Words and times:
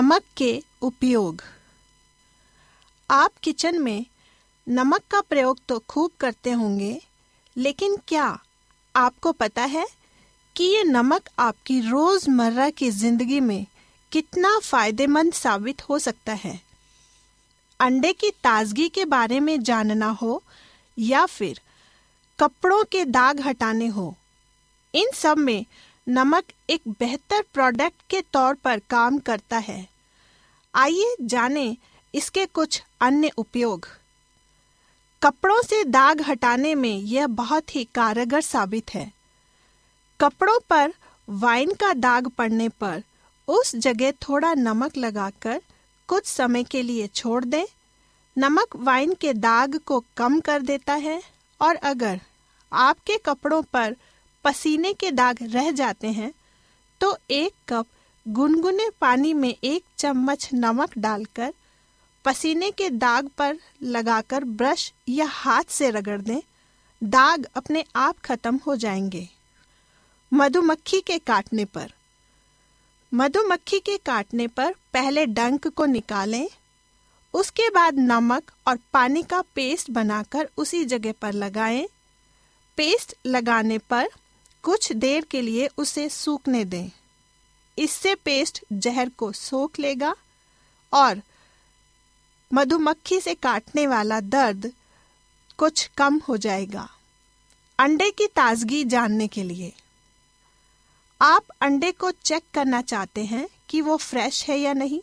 नमक 0.00 0.22
के 0.36 0.62
उपयोग। 0.82 1.42
आप 3.10 3.32
किचन 3.42 3.78
में 3.78 4.06
नमक 4.66 5.02
का 5.10 5.20
प्रयोग 5.20 5.58
तो 5.68 5.78
खूब 5.88 6.10
करते 6.20 6.50
होंगे, 6.50 7.00
लेकिन 7.56 7.96
क्या 8.08 8.38
आपको 8.94 9.32
पता 9.32 9.62
है 9.64 9.86
कि 10.56 10.64
ये 10.66 10.82
नमक 10.84 11.28
आपकी 11.38 11.80
रोज़मर्रा 11.80 12.68
की 12.70 12.90
ज़िंदगी 12.90 13.40
में 13.40 13.66
कितना 14.12 14.58
फ़ायदेमंद 14.60 15.32
साबित 15.32 15.88
हो 15.88 15.98
सकता 15.98 16.32
है? 16.34 16.60
अंडे 17.80 18.12
की 18.12 18.30
ताजगी 18.44 18.88
के 18.88 19.04
बारे 19.06 19.40
में 19.40 19.62
जानना 19.62 20.08
हो 20.22 20.42
या 20.96 21.26
फिर 21.26 21.60
कपड़ों 22.38 22.82
के 22.84 23.04
दाग 23.04 23.40
हटाने 23.40 23.86
हो, 23.88 24.14
इन 24.94 25.10
सब 25.14 25.38
में 25.38 25.64
नमक 26.06 26.44
एक 26.70 26.88
बेहतर 27.00 27.44
प्रोडक्ट 27.54 28.02
के 28.10 28.20
तौर 28.32 28.54
पर 28.54 28.78
काम 28.90 29.18
करता 29.18 29.58
है। 29.58 29.89
आइए 30.74 31.16
जानें 31.20 31.76
इसके 32.14 32.44
कुछ 32.46 32.82
अन्य 33.00 33.30
उपयोग। 33.36 33.86
कपड़ों 35.22 35.62
से 35.62 35.84
दाग 35.84 36.20
हटाने 36.22 36.74
में 36.74 36.96
यह 36.96 37.26
बहुत 37.26 37.74
ही 37.76 37.84
कारगर 37.84 38.40
साबित 38.40 38.94
है। 38.94 39.10
कपड़ों 40.20 40.58
पर 40.68 40.92
वाइन 41.28 41.74
का 41.74 41.92
दाग 41.92 42.28
पड़ने 42.28 42.68
पर 42.68 43.02
उस 43.48 43.74
जगह 43.76 44.12
थोड़ा 44.22 44.54
नमक 44.54 44.96
लगाकर 44.96 45.60
कुछ 46.08 46.26
समय 46.26 46.64
के 46.64 46.82
लिए 46.82 47.06
छोड़ 47.06 47.44
दें। 47.44 47.64
नमक 48.36 48.76
वाइन 48.76 49.14
के 49.14 49.32
दाग 49.34 49.78
को 49.78 50.04
कम 50.16 50.40
कर 50.40 50.62
देता 50.62 50.94
है 50.94 51.22
और 51.60 51.76
अगर 51.76 52.20
आपके 52.72 53.16
कपड़ों 53.18 53.62
पर 53.62 53.96
पसीने 54.44 54.92
के 54.92 55.10
दाग 55.10 55.38
रह 55.42 55.70
जाते 55.70 56.08
हैं 56.08 56.32
तो 57.00 57.16
एक 57.30 57.52
कप 57.68 57.86
गुनगुने 58.28 58.90
पानी 59.00 59.34
में 59.34 59.56
एक 59.64 59.84
चम्मच 59.98 60.50
नमक 60.54 60.98
डालकर 60.98 61.54
पसीने 62.24 62.70
के 62.70 62.90
दाग 62.90 63.28
पर 63.28 63.58
लगाकर 63.82 64.44
ब्रश 64.44 64.92
या 65.08 65.26
हाथ 65.26 65.64
से 65.68 65.90
रगड़ 65.90 66.20
दें। 66.20 66.40
दाग 67.04 67.46
अपने 67.54 67.84
आप 67.96 68.18
खत्म 68.18 68.56
हो 68.56 68.76
जाएँगे। 68.76 69.28
मधुमक्खी 70.32 71.00
के 71.00 71.18
काटने 71.18 71.64
पर। 71.64 71.92
मधुमक्खी 73.14 73.78
के 73.78 73.96
काटने 73.96 74.46
पर 74.46 74.72
पहले 74.72 75.26
डंक 75.26 75.68
को 75.68 75.86
निकालें। 75.86 76.48
उसके 77.34 77.70
बाद 77.70 77.94
नमक 77.98 78.50
और 78.66 78.78
पानी 78.92 79.22
का 79.22 79.40
पेस्ट 79.40 79.90
बनाकर 79.90 80.50
उसी 80.56 80.84
जगह 80.84 81.12
पर 81.12 81.32
लगाएँ। 81.32 81.88
पेस्ट 82.76 83.14
लगाने 83.26 83.78
पर 83.78 84.08
कुछ 84.62 84.92
देर 84.92 85.24
के 85.24 85.42
लिए 85.42 85.68
उसे 85.76 86.08
सूखने 86.08 86.64
दें। 86.64 86.90
इससे 87.80 88.14
पेस्ट 88.14 88.64
जहर 88.72 89.08
को 89.08 89.30
सोख 89.32 89.78
लेगा 89.78 90.14
और 90.92 91.20
मधुमक्खी 92.50 93.20
से 93.20 93.34
काटने 93.34 93.86
वाला 93.86 94.20
दर्द 94.20 94.72
कुछ 95.58 95.86
कम 95.96 96.20
हो 96.28 96.36
जाएगा। 96.36 96.88
अंडे 97.78 98.10
की 98.10 98.26
ताजगी 98.26 98.84
जानने 98.84 99.26
के 99.28 99.42
लिए। 99.42 99.72
आप 101.20 101.44
अंडे 101.60 101.90
को 101.92 102.10
चेक 102.10 102.42
करना 102.54 102.80
चाहते 102.82 103.24
हैं 103.24 103.46
कि 103.68 103.80
वो 103.80 103.96
फ्रेश 103.96 104.44
है 104.44 104.58
या 104.58 104.72
नहीं 104.72 105.00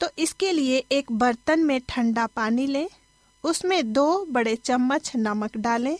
तो 0.00 0.08
इसके 0.18 0.52
लिए 0.52 0.84
एक 0.92 1.12
बर्तन 1.12 1.60
में 1.60 1.80
ठंडा 1.88 2.26
पानी 2.26 2.66
लें, 2.66 2.88
उसमें 3.44 3.92
दो 3.92 4.24
बड़े 4.26 4.54
चम्मच 4.56 5.10
नमक 5.16 5.56
डालें। 5.56 5.96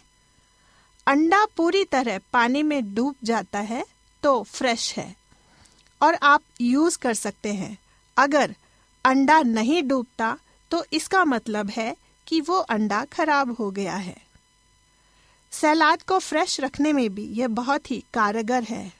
अंडा 1.07 1.45
पूरी 1.57 1.85
तरह 1.85 2.19
पानी 2.33 2.63
में 2.63 2.95
डूब 2.95 3.15
जाता 3.25 3.59
है 3.63 3.85
तो 4.23 4.43
फ्रेश 4.45 4.93
है। 4.97 5.15
और 6.05 6.19
आप 6.23 6.43
यूज़ 6.61 6.99
कर 6.99 7.15
सकते 7.15 7.53
हैं। 7.55 7.77
अगर 8.17 8.55
अंडा 9.05 9.41
नहीं 9.43 9.83
डूबता 9.83 10.37
तो 10.71 10.85
इसका 10.93 11.25
मतलब 11.27 11.71
है 11.71 11.95
कि 12.27 12.41
वो 12.41 12.59
अंडा 12.71 13.05
खराब 13.05 13.55
हो 13.55 13.71
गया 13.71 13.95
है। 13.97 14.17
सलाद 15.53 16.03
को 16.03 16.19
फ्रेश 16.19 16.61
रखने 16.61 16.93
में 16.93 17.09
भी 17.15 17.25
यह 17.33 17.49
बहुत 17.51 17.91
ही 17.91 18.03
कारगर 18.15 18.63
है। 18.63 18.93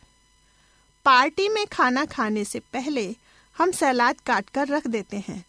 पार्टी 1.07 1.49
में 1.49 1.67
खाना 1.67 2.05
खाने 2.07 2.45
से 2.45 2.61
पहले 2.73 3.15
हम 3.57 3.73
सलाद 3.73 4.21
काट 4.21 4.49
कर 4.49 4.69
रख 4.69 4.87
देते 4.87 5.17
हैं। 5.29 5.45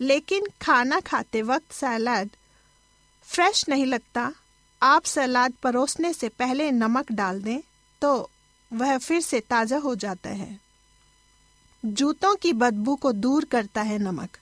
लेकिन 0.00 0.46
खाना 0.62 1.00
खाते 1.00 1.42
वक्त 1.42 1.72
सलाद 1.72 2.30
फ्रेश 3.28 3.64
नहीं 3.68 3.86
लगता, 3.86 4.32
आप 4.82 5.04
सलाद 5.04 5.52
परोसने 5.62 6.12
से 6.12 6.28
पहले 6.28 6.70
नमक 6.72 7.12
डाल 7.12 7.40
दें 7.42 7.60
तो 8.02 8.30
वह 8.70 8.98
फिर 8.98 9.20
से 9.20 9.40
ताज़ा 9.40 9.78
हो 9.78 9.94
जाता 9.96 10.30
है। 10.30 10.58
जूतों 11.84 12.34
की 12.34 12.52
बदबू 12.52 12.94
को 12.96 13.10
दूर 13.12 13.44
करता 13.44 13.82
है 13.82 13.98
नमक। 13.98 14.36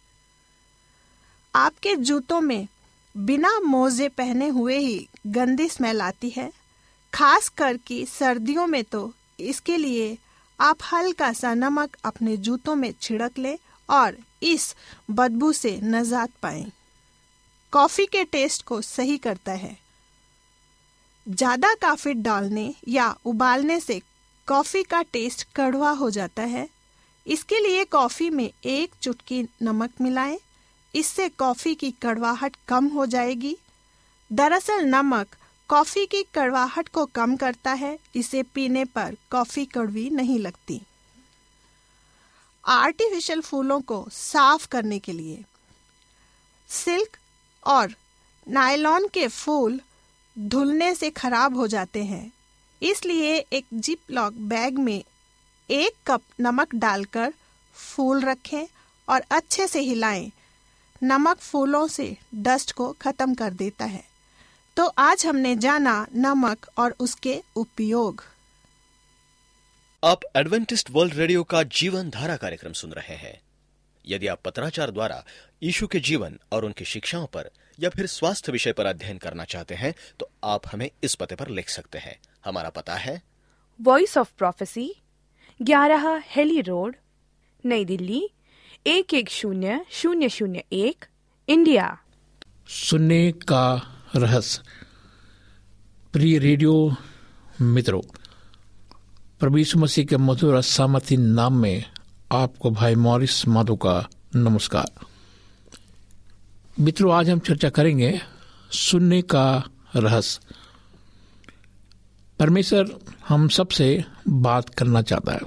आपके 1.55 1.95
जूतों 1.97 2.41
में 2.41 2.67
बिना 3.15 3.51
मोजे 3.61 4.09
पहने 4.09 4.49
हुए 4.49 4.77
ही 4.79 5.09
गंदी 5.27 5.69
स्मेल 5.69 6.01
आती 6.01 6.29
है, 6.31 6.51
खास 7.13 7.49
कर 7.49 7.77
कि 7.77 8.05
सर्दियों 8.07 8.67
में 8.67 8.83
तो। 8.85 9.13
इसके 9.41 9.77
लिए 9.77 10.17
आप 10.59 10.79
हल्का 10.93 11.33
सा 11.33 11.53
नमक 11.55 11.97
अपने 12.05 12.37
जूतों 12.37 12.75
में 12.75 12.93
छिड़क 13.01 13.39
लें 13.39 13.57
और 13.89 14.17
इस 14.43 14.75
बदबू 15.11 15.53
से 15.53 15.79
नजात 15.85 16.31
पाएँ। 16.43 16.65
कॉफ़ी 17.73 18.07
के 18.07 18.23
टेस्ट 18.25 18.63
को 18.63 18.81
सही 18.81 19.17
करता 19.19 19.53
है। 19.53 19.77
ज़्यादा 21.27 21.73
काफ़ी 21.75 22.13
डालने 22.15 22.75
या 22.89 23.15
उबालने 23.25 23.81
से 23.81 24.01
कॉफ़ी 24.49 24.83
का 24.83 25.03
टेस्ट 25.03 25.47
कड़वा 25.57 25.91
हो 25.91 26.11
जाता 26.11 26.43
है। 26.45 26.67
इसके 27.27 27.61
लिए 27.61 27.85
कॉफ़ी 27.85 28.31
में 28.31 28.51
एक 28.65 28.95
चुटकी 29.03 29.43
नमक 29.63 29.91
मिलाएँ। 30.01 30.39
इससे 30.95 31.29
कॉफ़ी 31.29 31.75
की 31.75 31.91
कड़वाहट 31.91 32.57
कम 32.69 32.87
हो 32.87 33.07
जाएगी। 33.07 33.57
दरअसल 34.33 34.85
नमक 34.85 35.37
कॉफ़ी 35.69 36.07
की 36.07 36.23
कड़वाहट 36.35 36.89
को 36.89 37.05
कम 37.07 37.37
करता 37.37 37.73
है, 37.73 37.99
इसे 38.17 38.43
पीने 38.43 38.85
पर 38.85 39.17
कॉफ़ी 39.31 39.65
कड़वी 39.65 40.11
नहीं 40.11 40.39
लगती। 40.39 40.81
आर्टिफिशियल 42.65 43.41
फूलों 43.41 43.81
को 43.81 44.07
साफ़ 44.13 44.67
करने 44.69 44.99
के 44.99 45.13
लिए 45.13 45.43
सिल्क 46.69 47.17
और 47.67 47.95
नायलॉन 48.49 49.09
के 49.09 49.27
फूल 49.29 49.81
धुलने 50.37 50.95
से 50.95 51.11
खराब 51.11 51.57
हो 51.57 51.67
जाते 51.67 52.05
हैं। 52.05 52.33
इसलिए 52.83 53.35
एक 53.53 53.67
जिप 53.75 54.11
लॉक 54.11 54.33
बैग 54.33 54.79
में 54.79 55.03
एक 55.73 55.93
कप 56.07 56.23
नमक 56.41 56.75
डालकर 56.75 57.33
फूल 57.75 58.21
रखें 58.21 58.67
और 59.09 59.23
अच्छे 59.31 59.67
से 59.67 59.81
हिलाएँ। 59.81 60.31
नमक 61.03 61.39
फूलों 61.39 61.87
से 61.89 62.17
डस्ट 62.35 62.73
को 62.73 62.91
खत्म 62.93 63.35
कर 63.35 63.53
देता 63.53 63.85
है। 63.85 64.03
तो 64.77 64.87
आज 64.99 65.27
हमने 65.27 65.57
जाना 65.57 66.07
नमक 66.15 66.67
और 66.79 66.95
उसके 67.01 67.43
उपयोग। 67.57 68.23
आप 70.05 70.21
एडवेंटिस्ट 70.37 70.91
वर्ल्ड 70.91 71.15
रेडियो 71.15 71.45
का 71.45 71.63
जीवन 71.63 72.11
धारा 72.11 72.37
कार्यक्रम 72.37 72.73
सुन 72.73 72.93
रहे 72.93 73.17
हैं। 73.17 73.41
यदि 74.07 74.27
आप 74.27 74.41
पत्राचार 74.45 74.91
द्वारा 74.91 75.25
यीशु 75.63 75.87
के 75.87 76.01
जीवन 76.01 76.39
और 76.53 76.65
उनकी 76.65 76.85
शिक्षाओं 76.85 77.27
पर 77.27 77.51
या 77.81 77.91
फिर 77.91 78.07
स्वास्थ्य 78.07 78.53
विषय 78.53 78.73
पर 78.73 78.87
अध्ययन 78.87 79.19
करना 79.19 79.45
चाहते 79.45 79.75
हैं 79.75 79.95
तो 80.21 80.31
आप 80.45 80.63
हमें 80.73 80.91
इस 81.05 81.15
पते 81.15 81.35
पर 81.35 81.49
लिख 81.49 81.69
सकते 81.69 81.99
हैं। 81.99 82.19
हमारा 82.45 82.71
पता 82.71 82.95
है 82.95 83.23
वॉइस 83.81 84.17
ऑफ़ 84.17 84.33
प्रोफेसी 84.39 84.95
ग्यारह 85.63 86.23
हेली 86.27 86.61
रोड, 86.61 86.97
नई 87.67 87.85
दिल्ली, 87.85 88.31
एक 88.87 89.15
एक 89.15 89.31
शून्य 89.31 89.85
शून्य 89.91 90.29
शून्य 90.29 90.65
एक, 90.73 91.05
इंडिया। 91.49 91.99
सुनने 92.69 93.33
का 93.33 93.83
रहस्य। 94.17 94.63
प्रिय 96.13 96.39
रेडियो 96.39 96.95
मित्रों 97.61 98.01
यीशु 99.59 99.79
मसीह 99.79 100.05
के 100.05 100.17
मधुर 100.17 100.61
सामर्थी 100.61 101.17
नाम 101.17 101.57
में 101.57 101.85
आपको 102.33 102.71
भाई 102.71 102.95
मॉरिस 102.95 103.49
माधो 103.49 103.77
का 103.77 104.09
नमस्कार। 104.37 105.07
मित्रों, 106.81 107.15
आज 107.15 107.31
हम 107.31 107.39
चर्चा 107.39 107.71
करेंगे 107.71 108.21
सुनने 108.71 109.23
का 109.23 109.63
रहस्य। 109.97 110.62
परमेश्वर 112.43 113.01
हम 113.29 113.49
सबसे 113.49 114.05
बात 114.29 114.69
करना 114.69 115.03
चाहता 115.03 115.33
है। 115.33 115.41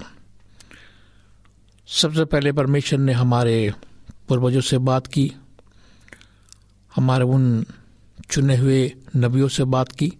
सबसे 1.88 2.26
पहले 2.26 2.52
परमेश्वर 2.52 3.00
ने 3.00 3.14
हमारे 3.14 3.74
पूर्वजों 4.28 4.62
से 4.62 4.78
बात 4.78 5.08
की, 5.08 5.36
हमारे 6.96 7.24
उन 7.24 7.66
चुने 8.32 8.58
हुए 8.58 8.94
नबियों 9.16 9.48
से 9.48 9.64
बात 9.64 9.92
की। 9.92 10.14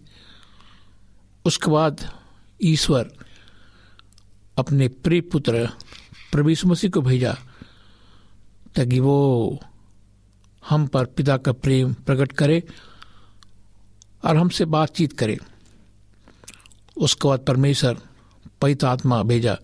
उसके 1.44 1.70
बाद 1.70 2.12
ईश्वर 2.62 3.10
अपने 4.58 4.88
प्रिय 4.88 5.20
पुत्र 5.20 5.68
प्रभु 6.32 6.68
मसीह 6.68 6.90
को 6.90 7.00
भेजा, 7.00 7.36
ताकि 8.74 9.00
वो 9.00 9.60
हम 10.68 10.86
पर 10.86 11.04
पिता 11.04 11.36
का 11.36 11.52
प्रेम 11.52 11.92
प्रकट 11.92 12.32
करे 12.32 12.62
और 14.24 14.36
हमसे 14.36 14.64
बातचीत 14.64 15.18
करे। 15.18 15.38
उसके 16.96 17.28
बाद 17.28 17.40
परमेश्वर 17.40 17.96
पवित 18.62 18.84
आत्मा 18.84 19.22
भेजा 19.22 19.54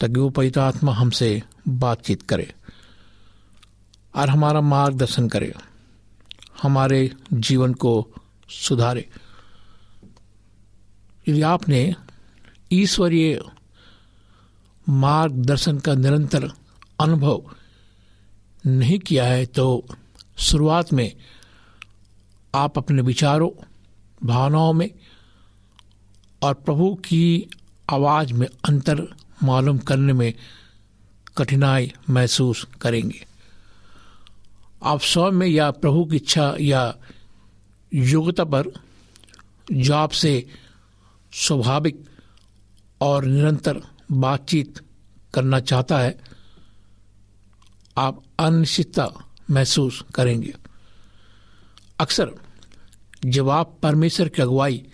ताकि 0.00 0.20
वो 0.20 0.30
पवित 0.30 0.58
आत्मा 0.58 0.92
हमसे 0.92 1.42
बातचीत 1.68 2.22
करे 2.22 2.52
और 4.16 4.30
हमारा 4.30 4.60
मार्गदर्शन 4.60 5.28
करे, 5.28 5.52
हमारे 6.62 7.10
जीवन 7.32 7.74
को 7.74 8.08
सुधारे। 8.50 9.08
यदि 11.28 11.42
आपने 11.42 11.94
ईश्वरीय 12.72 13.40
मार्गदर्शन 14.88 15.78
का 15.78 15.94
निरंतर 15.94 16.48
अनुभव 17.00 17.42
नहीं 18.66 18.98
किया 18.98 19.24
है 19.24 19.46
तो 19.46 19.84
शुरुआत 20.38 20.92
में 20.92 21.12
आप 22.54 22.78
अपने 22.78 23.02
विचारों, 23.02 23.50
भावनाओं 24.24 24.72
में 24.72 24.90
और 26.42 26.54
प्रभु 26.54 26.94
की 26.94 27.50
आवाज़ 27.90 28.32
में 28.32 28.46
अंतर 28.64 29.14
मालूम 29.42 29.78
करने 29.78 30.12
में 30.12 30.34
कठिनाई 31.36 31.92
महसूस 32.10 32.66
करेंगे। 32.80 33.26
आप 34.82 35.00
स्वयं 35.00 35.32
में 35.32 35.46
या 35.46 35.70
प्रभु 35.70 36.04
की 36.04 36.16
इच्छा 36.16 36.54
या 36.60 36.94
योग्यता 37.94 38.44
पर 38.44 38.72
जो 39.72 39.94
आपसे 39.94 40.46
स्वाभाविक 41.32 42.04
और 43.00 43.24
निरंतर 43.24 43.80
बातचीत 44.12 44.80
करना 45.34 45.60
चाहता 45.60 45.98
है, 45.98 46.20
आप 47.98 48.22
अनिश्चितता 48.38 49.10
महसूस 49.50 50.04
करेंगे। 50.14 50.54
अक्सर 52.00 52.30
जब 53.24 53.48
आप 53.48 53.78
परमेश्वर 53.82 54.28
की 54.28 54.42
अगुवाई 54.42 54.86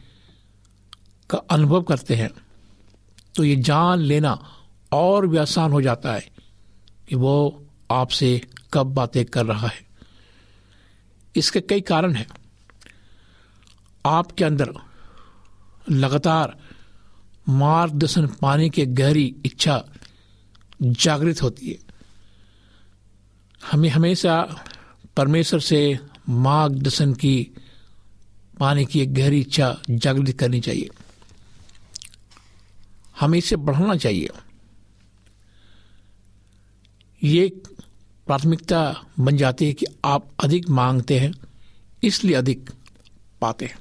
का 1.30 1.38
अनुभव 1.38 1.82
करते 1.82 2.14
हैं 2.14 2.30
तो 3.34 3.44
ये 3.44 3.56
जान 3.56 3.98
लेना 3.98 4.52
और 4.92 5.26
भी 5.26 5.36
आसान 5.36 5.72
हो 5.72 5.82
जाता 5.82 6.12
है 6.12 6.28
कि 7.08 7.16
वो 7.16 7.66
आपसे 7.90 8.42
कब 8.72 8.86
बातें 8.86 9.24
कर 9.24 9.46
रहा 9.46 9.66
है। 9.66 9.86
इसके 11.36 11.60
कई 11.60 11.80
कारण 11.80 12.14
हैं। 12.14 12.26
आपके 14.06 14.44
अंदर 14.44 14.72
लगातार 15.90 16.56
मार्गदर्शन 17.48 18.26
पाने 18.26 18.70
की 18.70 18.86
गहरी 18.86 19.36
इच्छा 19.44 19.84
जागृत 20.82 21.42
होती 21.42 21.68
है। 21.68 21.78
हमें 23.72 23.88
हमेशा 23.88 24.64
परमेश्वर 25.16 25.60
से 25.60 25.98
मार्गदर्शन 26.28 27.14
की, 27.14 27.50
पाने 28.60 28.84
की 28.84 29.00
एक 29.00 29.14
गहरी 29.14 29.40
इच्छा 29.40 29.78
जागृत 29.90 30.38
करनी 30.38 30.60
चाहिए। 30.60 30.90
हमें 33.20 33.38
इसे 33.38 33.56
बढ़ाना 33.56 33.96
चाहिए। 33.96 34.28
ये 37.24 37.48
प्राथमिकता 38.26 39.04
बन 39.20 39.36
जाती 39.36 39.66
है 39.66 39.72
कि 39.72 39.86
आप 40.04 40.30
अधिक 40.44 40.68
मांगते 40.68 41.18
हैं, 41.18 41.32
इसलिए 42.02 42.36
अधिक 42.36 42.70
पाते 43.40 43.66
हैं। 43.66 43.78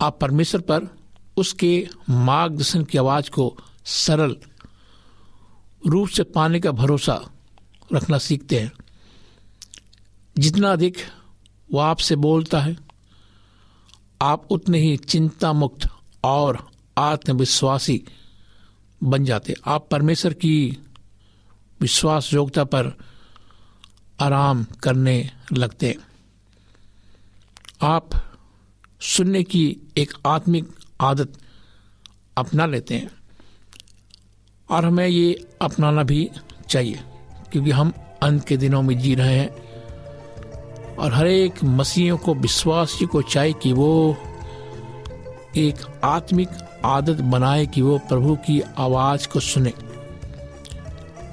आप 0.00 0.20
परमेश्वर 0.20 0.60
पर 0.60 0.96
उसके 1.36 1.88
मार्गदर्शन 2.10 2.84
की 2.84 2.98
आवाज़ 2.98 3.30
को 3.30 3.56
सरल 3.84 4.36
रूप 5.86 6.08
से 6.08 6.22
पाने 6.22 6.60
का 6.60 6.70
भरोसा 6.70 7.30
रखना 7.92 8.18
सीखते 8.18 8.60
हैं। 8.60 8.72
जितना 10.38 10.72
अधिक 10.72 10.96
वो 11.72 11.78
आपसे 11.78 12.16
बोलता 12.16 12.60
है, 12.60 12.76
आप 14.22 14.46
उतने 14.50 14.78
ही 14.78 14.96
चिंता 14.96 15.52
मुक्त 15.52 15.88
और 16.24 16.69
आत्मविश्वासी 17.00 18.02
बन 19.00 19.24
जाते। 19.24 19.54
आप 19.66 19.88
परमेश्वर 19.90 20.32
की 20.32 20.78
विश्वास 21.80 22.32
योग्यता 22.32 22.64
पर 22.64 22.92
आराम 24.20 24.64
करने 24.82 25.30
लगते। 25.52 25.96
आप 27.82 28.10
सुनने 29.00 29.42
की 29.42 29.64
एक 29.96 30.12
आत्मिक 30.26 30.68
आदत 31.00 31.38
अपना 32.36 32.66
लेते 32.66 32.94
हैं 32.94 33.10
और 34.68 34.84
हमें 34.84 35.06
ये 35.06 35.48
अपनाना 35.62 36.02
भी 36.02 36.30
चाहिए, 36.68 37.00
क्योंकि 37.52 37.70
हम 37.70 37.92
अंत 38.22 38.46
के 38.48 38.56
दिनों 38.56 38.82
में 38.82 38.98
जी 38.98 39.14
रहे 39.14 39.38
हैं 39.38 40.96
और 40.96 41.12
हर 41.14 41.26
एक 41.26 41.62
मसीहों 41.64 42.18
को, 42.18 42.34
विश्वासी 42.34 43.06
को 43.06 43.22
चाहिए 43.22 43.52
कि 43.62 43.72
वो 43.72 44.16
एक 45.56 45.76
आत्मिक 46.04 46.48
आदत 46.84 47.16
बनाए 47.16 47.66
कि 47.66 47.82
वो 47.82 47.98
प्रभु 47.98 48.36
की 48.36 48.62
आवाज़ 48.78 49.28
को 49.28 49.40
सुने। 49.40 49.72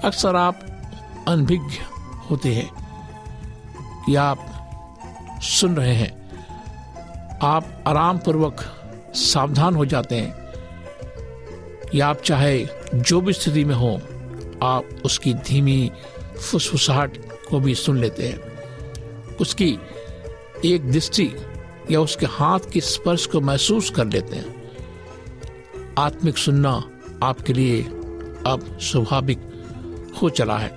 अक्सर 0.04 0.36
आप 0.36 0.60
अनभिज्ञ 1.27 1.75
होते 2.32 2.54
हैं 2.54 2.72
कि 4.06 4.16
आप 4.16 4.46
सुन 5.42 5.75
रहे 5.75 5.94
हैं। 5.94 6.18
आप 7.42 7.84
आराम 7.88 8.18
पूर्वक 8.18 8.62
सावधान 9.16 9.75
हो 9.75 9.86
जाते 9.86 10.16
हैं 10.16 10.34
कि 11.92 12.00
आप 12.00 12.22
चाहे 12.22 12.68
जो 12.96 13.22
भी 13.22 13.34
स्थिति 13.34 13.66
में 13.66 13.75
हो, 13.75 14.01
आप 14.63 14.89
उसकी 15.06 15.34
धीमी 15.34 15.92
फुसफुसाहट 16.51 17.18
को 17.50 17.60
भी 17.60 17.75
सुन 17.75 17.98
लेते 17.98 18.27
हैं। 18.27 18.39
उसकी 19.36 19.80
एक 20.66 20.92
दृष्टि 20.92 21.32
या 21.92 22.01
उसके 22.01 22.25
हाथ 22.25 22.60
के 22.74 22.82
स्पर्श 22.82 23.25
को 23.25 23.42
महसूस 23.42 23.89
कर 23.89 24.06
लेते 24.06 24.36
हैं। 24.36 24.57
आत्मिक 25.98 26.38
सुनना 26.38 26.84
आपके 27.24 27.54
लिए 27.54 27.82
अब 28.48 28.77
स्वाभाविक 28.82 29.39
हो 30.22 30.30
चला 30.30 30.58
है। 30.58 30.70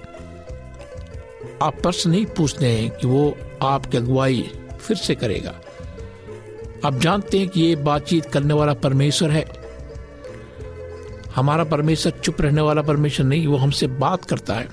आप 1.62 1.76
प्रश्न 1.82 2.10
नहीं 2.10 2.26
पूछते 2.26 2.66
हैं 2.66 2.90
कि 2.90 3.06
वो 3.06 3.36
आपकी 3.62 3.96
अगुवाई 3.96 4.50
फिर 4.80 4.96
से 4.96 5.14
करेगा। 5.14 5.60
आप 6.84 6.94
जानते 6.94 7.38
हैं 7.38 7.48
कि 7.48 7.60
ये 7.60 7.76
बातचीत 7.76 8.24
करने 8.24 8.54
वाला 8.54 8.74
परमेश्वर 8.74 9.30
है। 9.30 9.44
हमारा 11.34 11.64
परमेश्वर 11.64 12.12
चुप 12.12 12.40
रहने 12.40 12.60
वाला 12.60 12.82
परमेश्वर 12.82 13.26
नहीं, 13.26 13.46
वो 13.46 13.56
हमसे 13.56 13.86
बात 13.86 14.24
करता 14.24 14.54
है। 14.54 14.68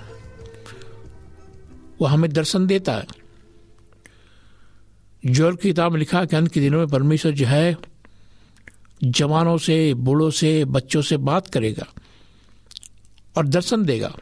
वो 2.02 2.06
हमें 2.06 2.34
दर्शन 2.34 2.68
देता 2.68 2.94
है। 2.94 3.08
ज़ोर 5.26 5.56
की 5.56 5.68
किताब 5.68 5.96
लिखा 5.96 6.26
कि 6.26 6.36
अंत 6.36 6.52
के 6.52 6.60
दिनों 6.60 6.78
में 6.78 6.88
परमेश्वर 6.88 7.32
जो 7.32 7.46
है 7.46 7.78
जवानों 9.04 9.58
से, 9.58 9.94
बूढ़ों 9.94 10.32
से, 10.32 10.66
बच्चों 10.66 11.02
से 11.02 11.18
बात 11.18 11.48
करेगा 11.48 11.86
और 13.38 13.48
दर्शन 13.48 13.86
देगा। 13.86 14.16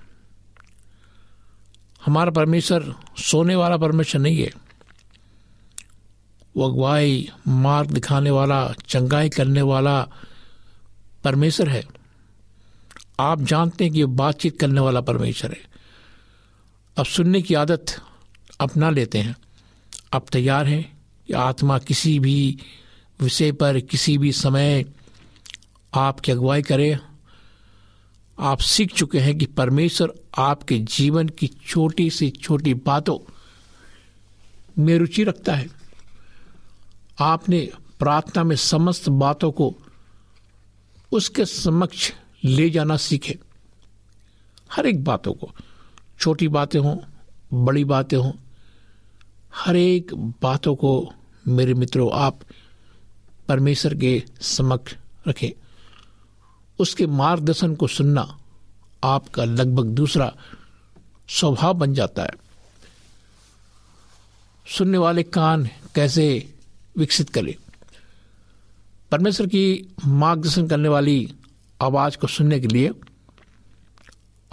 हमारा 2.06 2.32
परमेश्वर 2.32 2.96
सोने 3.18 3.56
वाला 3.56 3.78
परमेश्वर 3.78 4.22
नहीं 4.22 4.38
है। 4.38 4.52
वो 6.58 6.70
अगुवाई, 6.70 7.30
मार्ग 7.48 7.92
दिखाने 7.92 8.32
वाला, 8.32 8.74
चंगाई 8.88 9.30
करने 9.30 9.62
वाला 9.62 10.08
परमेश्वर 11.24 11.70
है। 11.70 11.84
आप 13.20 13.42
जानते 13.42 13.84
हैं 13.84 13.94
कि 13.94 14.06
बातचीत 14.06 14.60
करने 14.60 14.82
वाला 14.82 15.02
परमेश्वर 15.02 15.52
है। 15.52 15.62
अब 16.98 17.06
सुनने 17.06 17.42
की 17.42 17.54
आदत 17.54 17.86
अपना 18.60 18.90
लेते 18.90 19.18
हैं। 19.18 19.36
आप 20.14 20.26
तैयार 20.32 20.68
हैं 20.68 21.00
कि 21.28 21.34
आत्मा 21.34 21.80
किसी 21.80 22.20
भी 22.20 22.60
विषय 23.22 23.52
पर 23.52 23.80
किसी 23.80 24.18
भी 24.18 24.32
समय 24.32 24.86
आपकी 25.94 26.32
अगुवाई 26.32 26.62
करे। 26.62 26.98
आप 28.40 28.60
सीख 28.60 28.94
चुके 28.94 29.20
हैं 29.20 29.38
कि 29.38 29.46
परमेश्वर 29.46 30.14
आपके 30.38 30.80
जीवन 30.80 31.30
की 31.30 31.48
छोटी 31.48 32.10
से 32.10 32.30
छोटी 32.30 32.74
बातों 32.74 33.32
में 34.80 34.98
रुचि 34.98 35.24
रखता 35.24 35.56
है। 35.56 35.70
आपने 37.20 37.70
प्रार्थना 38.00 38.44
में 38.44 38.56
समस्त 38.56 39.10
बातों 39.10 39.52
को 39.52 39.76
उसके 41.12 41.46
समक्ष 41.46 42.12
ले 42.44 42.70
जाना 42.70 42.98
सीखे। 42.98 43.40
हर 44.72 44.86
एक 44.86 45.04
बातों 45.04 45.34
को, 45.34 45.52
छोटी 46.20 46.48
बातें 46.48 46.80
हों, 46.80 46.98
बड़ी 47.66 47.84
बातें 47.84 48.18
हों, 48.18 48.32
हर 49.56 49.76
एक 49.76 50.14
बातों 50.16 50.76
को 50.76 51.14
मेरे 51.48 51.74
मित्रों, 51.74 52.12
आप 52.14 52.40
परमेश्वर 53.48 53.96
के 53.96 54.24
समक्ष 54.42 54.96
रखें। 55.28 55.50
उसके 56.80 57.08
मार्गदर्शन 57.08 57.76
को 57.76 57.88
सुनना 57.88 58.40
आपका 59.04 59.44
लगभग 59.44 59.86
दूसरा 59.86 60.36
स्वभाव 61.30 61.74
बन 61.74 61.94
जाता 61.94 62.24
है। 62.24 62.32
सुनने 64.78 64.98
वाले 64.98 65.24
कान 65.24 65.70
कैसे 65.96 66.54
विकसित 66.98 67.30
करें? 67.30 67.56
परमेश्वर 69.12 69.48
की 69.48 69.96
मार्गदर्शन 70.06 70.68
करने 70.68 70.90
वाली 70.90 71.34
आवाज़ 71.82 72.18
को 72.18 72.28
सुनने 72.28 72.60
के 72.60 72.68
लिए 72.68 72.92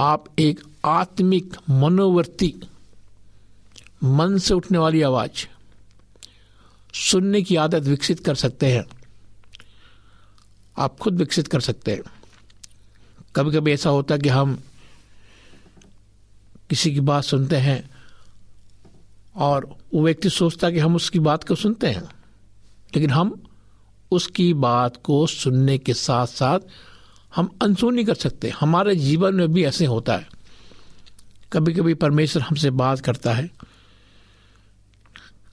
आप 0.01 0.25
एक 0.39 0.61
आत्मिक 0.85 1.57
मनोवर्ती 1.71 2.55
मन 4.05 4.39
से 4.39 4.55
उठने 4.55 4.79
वाली 4.79 5.03
आवाज़ 5.03 5.47
सुनने 6.95 7.43
की 7.43 7.57
आदत 7.57 7.83
विकसित 7.83 8.21
कर 8.21 8.35
सकते 8.35 8.73
हैं। 8.73 8.85
आप 10.79 10.99
खुद 10.99 11.15
विकसित 11.19 11.49
कर 11.49 11.61
सकते 11.61 11.91
हैं। 11.91 12.03
कभी 13.37 13.57
कभी 13.57 13.73
ऐसा 13.73 13.91
होता 13.91 14.15
है 14.15 14.21
कि 14.21 14.29
हम 14.29 14.63
किसी 16.71 16.95
की 16.95 17.01
बात 17.01 17.25
सुनते 17.25 17.57
हैं 17.57 17.91
और 19.37 19.77
वो 19.95 20.03
व्यक्ति 20.03 20.31
सोचता 20.31 20.67
है 20.67 20.73
कि 20.73 20.79
हम 20.79 20.97
उसकी 20.97 21.19
बात 21.19 21.45
को 21.45 21.55
सुनते 21.55 21.87
हैं। 21.87 22.03
लेकिन 22.97 23.11
हम 23.11 23.43
उसकी 24.11 24.55
बात 24.55 25.01
को 25.05 25.27
सुनने 25.27 25.79
के 25.79 25.95
साथ 25.95 26.27
साथ 26.27 26.61
हम 27.37 27.59
अनसुनी 27.63 28.05
कर 28.05 28.15
सकते 28.15 28.49
हमारे 28.49 28.97
जीवन 28.97 29.35
में 29.35 29.53
भी 29.53 29.65
ऐसे 29.65 29.87
होता 29.87 30.17
है। 30.17 30.29
कभी 31.53 31.75
कभी 31.75 31.95
परमेश्वर 31.95 32.43
हमसे 32.43 32.71
बात 32.71 33.01
करता 33.01 33.33
है। 33.33 33.51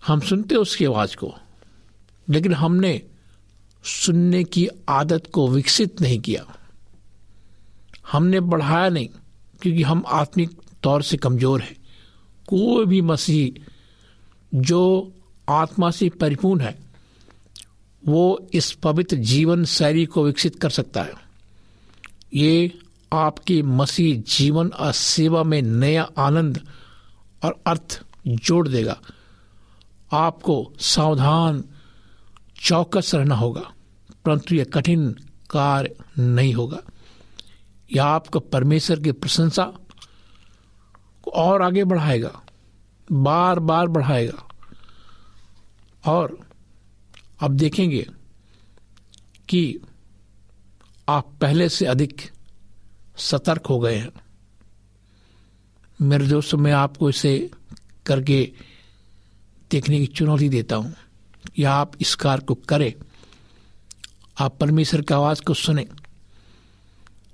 हम 0.09 0.19
सुनते 0.19 0.55
उसकी 0.55 0.85
आवाज़ 0.85 1.15
को, 1.15 1.33
लेकिन 2.27 2.53
हमने 2.53 3.01
सुनने 3.83 4.43
की 4.43 4.67
आदत 4.89 5.27
को 5.33 5.47
विकसित 5.47 6.01
नहीं 6.01 6.19
किया। 6.19 6.45
हमने 8.11 8.39
बढ़ाया 8.39 8.89
नहीं, 8.89 9.07
क्योंकि 9.61 9.83
हम 9.83 10.03
आत्मिक 10.07 10.51
तौर 10.83 11.03
से 11.03 11.17
कमज़ोर 11.17 11.61
हैं। 11.61 11.75
कोई 12.47 12.85
भी 12.85 13.01
मसीह 13.01 13.61
जो 14.53 15.13
आत्मा 15.49 15.91
से 15.91 16.09
परिपूर्ण 16.09 16.61
है, 16.61 16.75
वो 18.03 18.49
इस 18.53 18.71
पवित्र 18.73 19.17
जीवन 19.17 19.65
शैली 19.65 20.05
को 20.05 20.23
विकसित 20.23 20.59
कर 20.61 20.69
सकता 20.69 21.03
है। 21.03 21.13
ये 22.33 22.71
आपके 23.11 23.61
मसीह 23.63 24.21
जीवन 24.27 24.67
और 24.69 24.91
सेवा 24.91 25.43
में 25.43 25.61
नया 25.61 26.09
आनंद 26.17 26.61
और 27.43 27.59
अर्थ 27.67 28.01
जोड़ 28.27 28.67
देगा। 28.67 28.99
आपको 30.13 30.73
सावधान 30.79 31.63
चौकस 32.61 33.11
रहना 33.15 33.35
होगा। 33.35 33.73
परंतु 34.25 34.55
यह 34.55 34.63
कठिन 34.73 35.11
कार्य 35.49 35.95
नहीं 36.19 36.53
होगा। 36.53 36.79
यह 37.95 38.03
आपको 38.03 38.39
परमेश्वर 38.39 38.99
की 38.99 39.11
प्रशंसा 39.11 39.63
को 41.23 41.31
और 41.31 41.61
आगे 41.61 41.83
बढ़ाएगा 41.83 42.41
बार 43.11 43.59
बार 43.59 43.87
बढ़ाएगा। 43.87 44.47
और 46.11 46.39
अब 47.39 47.51
देखेंगे 47.51 48.09
कि 49.49 49.79
आप 51.09 51.37
पहले 51.41 51.69
से 51.69 51.85
अधिक 51.85 52.31
सतर्क 53.17 53.67
हो 53.67 53.79
गए 53.79 53.95
हैं। 53.95 54.11
मेरे 56.01 56.27
दोस्तों, 56.27 56.57
मैं 56.57 56.71
आपको 56.71 57.09
इसे 57.09 57.51
करके 58.05 58.53
देखने 59.71 59.99
की 59.99 60.05
चुनौती 60.05 60.49
देता 60.49 60.75
हूँ 60.75 60.93
या 61.59 61.71
आप 61.73 61.91
इस 62.01 62.15
कार्य 62.15 62.43
को 62.45 62.55
करें। 62.55 62.93
आप 64.39 64.57
परमेश्वर 64.57 65.01
की 65.01 65.13
आवाज़ 65.13 65.41
को 65.41 65.53
सुने। 65.53 65.85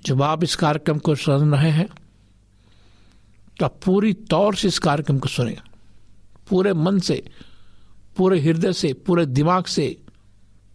जब 0.06 0.22
आप 0.22 0.44
इस 0.44 0.56
कार्यक्रम 0.56 0.98
को 0.98 1.15
सुन 1.15 1.54
रहे 1.56 1.72
हैं 1.72 1.88
तो 3.60 3.65
आप 3.65 3.80
पूरी 3.86 4.13
तौर 4.13 4.56
से 4.56 4.68
इस 4.68 4.80
कार्यक्रम 4.80 5.20
को 5.20 5.27
सुने। 5.27 5.58
पूरे 6.50 6.74
मन 6.74 7.00
से, 7.00 7.24
पूरे 8.18 8.39
हृदय 8.39 8.74
से, 8.74 8.94
पूरे 8.94 9.25
दिमाग 9.25 9.65
से, 9.65 9.98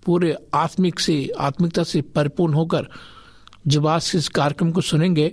पूरे 0.04 0.36
आत्मिक 0.54 1.00
से, 1.00 1.28
आत्मिकता 1.38 1.82
से 1.84 2.02
परिपूर्ण 2.02 2.54
होकर 2.54 2.88
जब 3.66 3.86
आज 3.86 4.12
इस 4.14 4.28
कार्यक्रम 4.28 4.70
को 4.72 4.80
सुनेंगे 4.80 5.28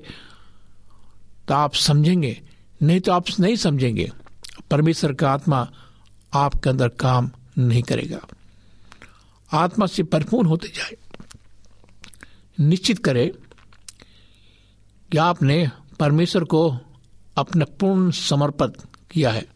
तो 1.48 1.54
आप 1.54 1.74
समझेंगे। 1.74 2.42
नहीं 2.82 3.00
तो 3.00 3.12
आप 3.12 3.26
नहीं 3.40 3.56
समझेंगे। 3.56 4.12
परमेश्वर 4.72 5.14
का 5.14 5.32
आत्मा 5.32 5.68
आपके 6.38 6.70
अंदर 6.70 6.88
काम 6.90 7.30
नहीं 7.58 7.84
करेगा। 7.84 8.20
आत्मा 9.52 9.86
से 9.86 10.04
परिपूर्ण 10.04 10.48
होते 10.48 10.68
जाए। 10.68 10.96
निश्चित 12.60 13.04
करें 13.06 13.30
कि 15.12 15.18
आपने 15.18 15.70
परमेश्वर 16.00 16.44
को 16.44 16.78
अपना 17.38 17.66
पूर्ण 17.80 18.12
समर्पण 18.12 18.72
किया 19.12 19.32
है 19.32 19.48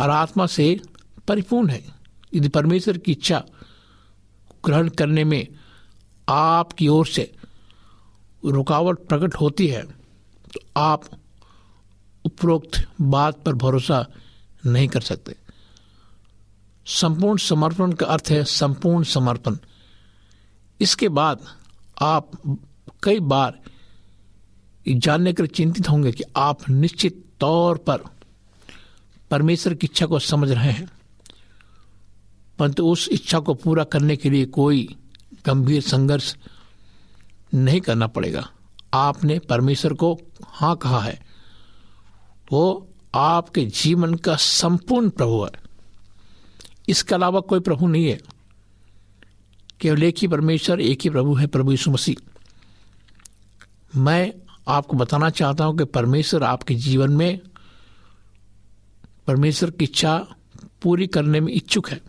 और 0.00 0.10
आत्मा 0.10 0.46
से 0.46 0.80
परिपूर्ण 1.28 1.70
है। 1.70 1.84
यदि 2.34 2.48
परमेश्वर 2.48 2.98
की 2.98 3.12
इच्छा 3.12 3.44
ग्रहण 4.64 4.88
करने 4.88 5.24
में 5.24 5.46
आपकी 6.28 6.88
ओर 6.88 7.06
से 7.06 7.32
रुकावट 8.44 8.98
प्रकट 8.98 9.34
होती 9.34 9.66
है 9.66 9.82
तो 10.52 10.60
आप 10.76 11.04
उपरोक्त 12.24 12.88
बात 13.00 13.42
पर 13.42 13.54
भरोसा 13.54 14.06
नहीं 14.66 14.88
कर 14.88 15.00
सकते। 15.00 15.36
संपूर्ण 16.86 17.38
समर्पण 17.38 17.92
का 17.92 18.06
अर्थ 18.06 18.24
है 18.30 18.44
संपूर्ण 18.44 19.04
समर्पण। 19.04 19.56
इसके 20.80 21.08
बाद 21.08 21.38
आप 22.00 22.30
कई 23.02 23.20
बार 23.20 23.60
जानने 24.88 25.32
के 25.32 25.42
लिए 25.42 25.54
चिंतित 25.54 25.90
होंगे 25.90 26.12
कि 26.12 26.24
आप 26.36 26.70
निश्चित 26.70 27.24
तौर 27.40 27.76
पर 27.76 27.98
परमेश्वर 29.30 29.74
की 29.74 29.86
इच्छा 29.86 30.06
को 30.06 30.18
समझ 30.18 30.50
रहे 30.50 30.72
हैं। 30.72 30.90
परंतु 32.58 32.86
उस 32.86 33.08
इच्छा 33.12 33.38
को 33.38 33.54
पूरा 33.54 33.84
करने 33.84 34.16
के 34.16 34.30
लिए 34.30 34.44
कोई 34.44 34.96
गंभीर 35.46 35.82
संघर्ष 35.82 36.36
नहीं 37.54 37.80
करना 37.80 38.06
पड़ेगा। 38.06 38.50
आपने 38.94 39.38
परमेश्वर 39.38 39.94
को 39.94 40.20
हाँ 40.44 40.76
कहा 40.76 41.00
है। 41.00 41.26
वो 42.52 42.89
आपके 43.14 43.66
जीवन 43.66 44.14
का 44.14 44.36
संपूर्ण 44.36 45.10
प्रभु 45.10 45.44
है। 45.44 45.50
इसके 46.88 47.14
अलावा 47.14 47.40
कोई 47.40 47.60
प्रभु 47.60 47.86
नहीं 47.86 48.06
है। 48.06 48.20
केवल 49.80 50.02
एक 50.02 50.14
ही 50.18 50.28
परमेश्वर, 50.28 50.80
एक 50.80 51.00
ही 51.04 51.10
प्रभु 51.10 51.34
है, 51.34 51.46
प्रभु 51.46 51.70
यीशु 51.70 51.90
मसीह। 51.90 52.14
मैं 53.96 54.32
आपको 54.68 54.96
बताना 54.96 55.30
चाहता 55.30 55.64
हूँ 55.64 55.78
कि 55.78 55.84
परमेश्वर 55.84 56.42
आपके 56.42 56.74
जीवन 56.74 57.12
में 57.12 57.40
परमेश्वर 59.26 59.70
की 59.70 59.84
इच्छा 59.84 60.26
पूरी 60.82 61.06
करने 61.06 61.40
में 61.40 61.52
इच्छुक 61.52 61.88
है। 61.90 62.00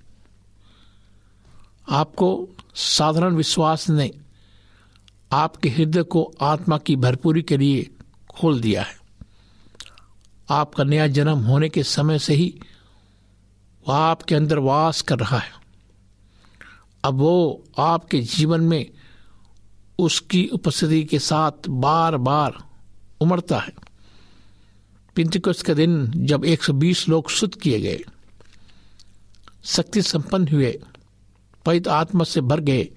आपको 1.89 2.49
साधारण 2.75 3.35
विश्वास 3.35 3.89
ने 3.89 4.11
आपके 5.31 5.69
हृदय 5.69 6.03
को 6.03 6.33
आत्मा 6.41 6.77
की 6.77 6.95
भरपूरी 6.95 7.41
के 7.41 7.57
लिए 7.57 7.89
खोल 8.29 8.61
दिया 8.61 8.83
है। 8.83 9.00
आपका 10.51 10.83
नया 10.83 11.07
जन्म 11.07 11.39
होने 11.39 11.69
के 11.69 11.83
समय 11.83 12.19
से 12.19 12.33
ही 12.33 12.53
वह 13.87 13.95
आपके 13.95 14.35
अंदर 14.35 14.59
वास 14.59 15.01
कर 15.01 15.19
रहा 15.19 15.37
है। 15.37 15.51
अब 17.03 17.13
वो 17.13 17.63
आपके 17.79 18.21
जीवन 18.21 18.61
में 18.61 18.91
उसकी 19.99 20.45
उपस्थिति 20.47 21.03
के 21.03 21.19
साथ 21.19 21.67
बार 21.69 22.17
बार 22.17 22.57
उमड़ता 23.21 23.59
है। 23.59 23.73
पिंतिकुस्त 25.15 25.65
के 25.65 25.73
दिन 25.75 26.11
जब 26.15 26.45
120 26.45 27.07
लोग 27.09 27.29
शुद्ध 27.29 27.53
किए 27.55 27.79
गए, 27.79 27.99
शक्ति 29.63 30.01
संपन्न 30.01 30.47
हुए, 30.47 30.79
पवित्र 31.65 31.89
आत्मा 31.89 32.23
से 32.23 32.41
भर 32.41 32.59
गए, 32.59 32.87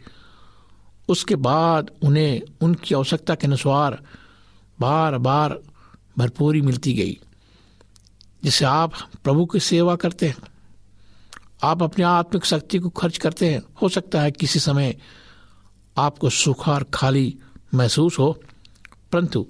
उसके 1.08 1.36
बाद 1.36 1.90
उन्हें 2.02 2.42
उनकी 2.60 2.94
आवश्यकता 2.94 3.34
के 3.34 3.46
अनुसार 3.46 4.02
बार 4.80 5.18
बार 5.18 5.58
भरपूरी 6.18 6.60
मिलती 6.60 6.92
गई। 6.92 7.18
जिसे 8.44 8.64
आप 8.64 8.92
प्रभु 9.24 9.46
की 9.46 9.60
सेवा 9.60 9.96
करते 9.96 10.28
हैं, 10.28 10.36
आप 11.62 11.82
अपनी 11.82 12.04
आत्मिक 12.04 12.44
शक्ति 12.44 12.78
को 12.78 12.88
खर्च 12.88 13.18
करते 13.18 13.50
हैं, 13.50 13.62
हो 13.82 13.88
सकता 13.88 14.20
है 14.20 14.30
किसी 14.30 14.58
समय 14.58 14.96
आपको 15.98 16.30
सूखा 16.30 16.72
और 16.72 16.84
खाली 16.94 17.38
महसूस 17.74 18.18
हो, 18.18 18.40
परंतु 19.12 19.46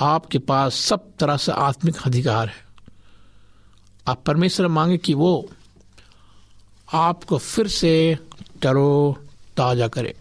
आपके 0.00 0.38
पास 0.38 0.74
सब 0.74 1.16
तरह 1.16 1.36
से 1.36 1.52
आत्मिक 1.52 1.96
अधिकार 2.06 2.48
है। 2.48 2.64
आप 4.08 4.22
परमेश्वर 4.26 4.68
मांगे 4.68 4.96
कि 4.98 5.14
वो 5.14 5.50
आपको 6.92 7.38
फिर 7.38 7.68
से 7.68 8.18
तरो 8.62 9.16
ताज़ा 9.56 9.88
करे। 9.88 10.14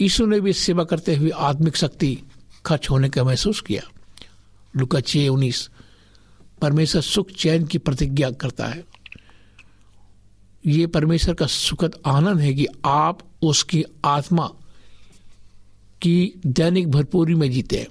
यीशु 0.00 0.26
ने 0.26 0.40
भी 0.40 0.52
सेवा 0.52 0.84
करते 0.84 1.16
हुए 1.16 1.30
आत्मिक 1.30 1.76
शक्ति 1.76 2.22
खर्च 2.66 2.90
होने 2.90 3.08
का 3.08 3.24
महसूस 3.24 3.60
किया। 3.60 3.82
लुका 4.76 5.00
छे 5.00 5.28
उन्नीस 5.28 5.70
परमेश्वर 6.64 7.02
सुख 7.02 7.30
चैन 7.30 7.66
की 7.66 7.78
प्रतिज्ञा 7.78 8.30
करता 8.30 8.66
है। 8.66 8.84
ये 10.66 10.86
परमेश्वर 10.86 11.34
का 11.34 11.46
सुखद 11.46 12.00
आनंद 12.06 12.40
है 12.40 12.54
कि 12.54 12.66
आप 12.84 13.18
उसकी 13.42 13.84
आत्मा 14.04 14.46
की 16.02 16.40
दैनिक 16.46 16.90
भरपूरी 16.90 17.34
में 17.34 17.50
जीते 17.50 17.78
हैं। 17.78 17.88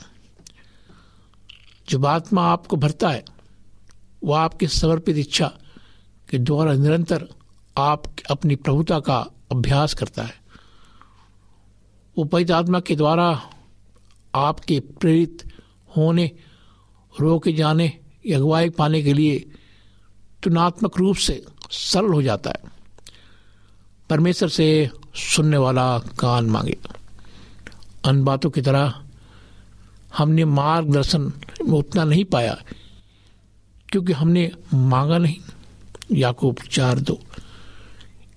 जब 1.89 2.05
आत्मा 2.05 2.47
आपको 2.47 2.75
भरता 2.75 3.09
है, 3.09 3.25
वह 4.23 4.39
आपकी 4.39 4.67
समर्पित 4.67 5.17
इच्छा 5.17 5.53
के 6.29 6.37
द्वारा 6.37 6.73
निरंतर 6.73 7.27
आप 7.77 8.03
अपनी 8.31 8.55
प्रभुता 8.55 8.99
का 8.99 9.17
अभ्यास 9.51 9.93
करता 9.93 10.23
है। 10.23 10.35
वो 12.17 12.23
पवित्र 12.23 12.53
आत्मा 12.53 12.79
के 12.79 12.95
द्वारा 12.95 13.49
आपके 14.35 14.79
प्रेरित 14.79 15.53
होने, 15.97 16.31
रोके 17.19 17.53
जाने 17.53 17.99
अगुवाई 18.31 18.69
पाने 18.69 19.01
के 19.03 19.13
लिए 19.13 19.39
तुलनात्मक 20.43 20.97
रूप 20.97 21.15
से 21.15 21.45
सरल 21.71 22.13
हो 22.13 22.21
जाता 22.21 22.49
है। 22.49 22.71
परमेश्वर 24.09 24.49
से 24.49 24.89
सुनने 25.15 25.57
वाला 25.57 25.99
कान 26.19 26.45
मांगे। 26.45 26.77
अन 28.05 28.23
बातों 28.23 28.49
की 28.49 28.61
तरह 28.61 29.01
हमने 30.17 30.45
मार्गदर्शन 30.45 31.21
में 31.61 31.77
उतना 31.77 32.03
नहीं 32.03 32.25
पाया, 32.25 32.57
क्योंकि 33.89 34.13
हमने 34.13 34.51
मांगा 34.73 35.17
नहीं। 35.17 35.35
याकूब 36.11 36.57
चार 36.71 36.99
दो, 36.99 37.19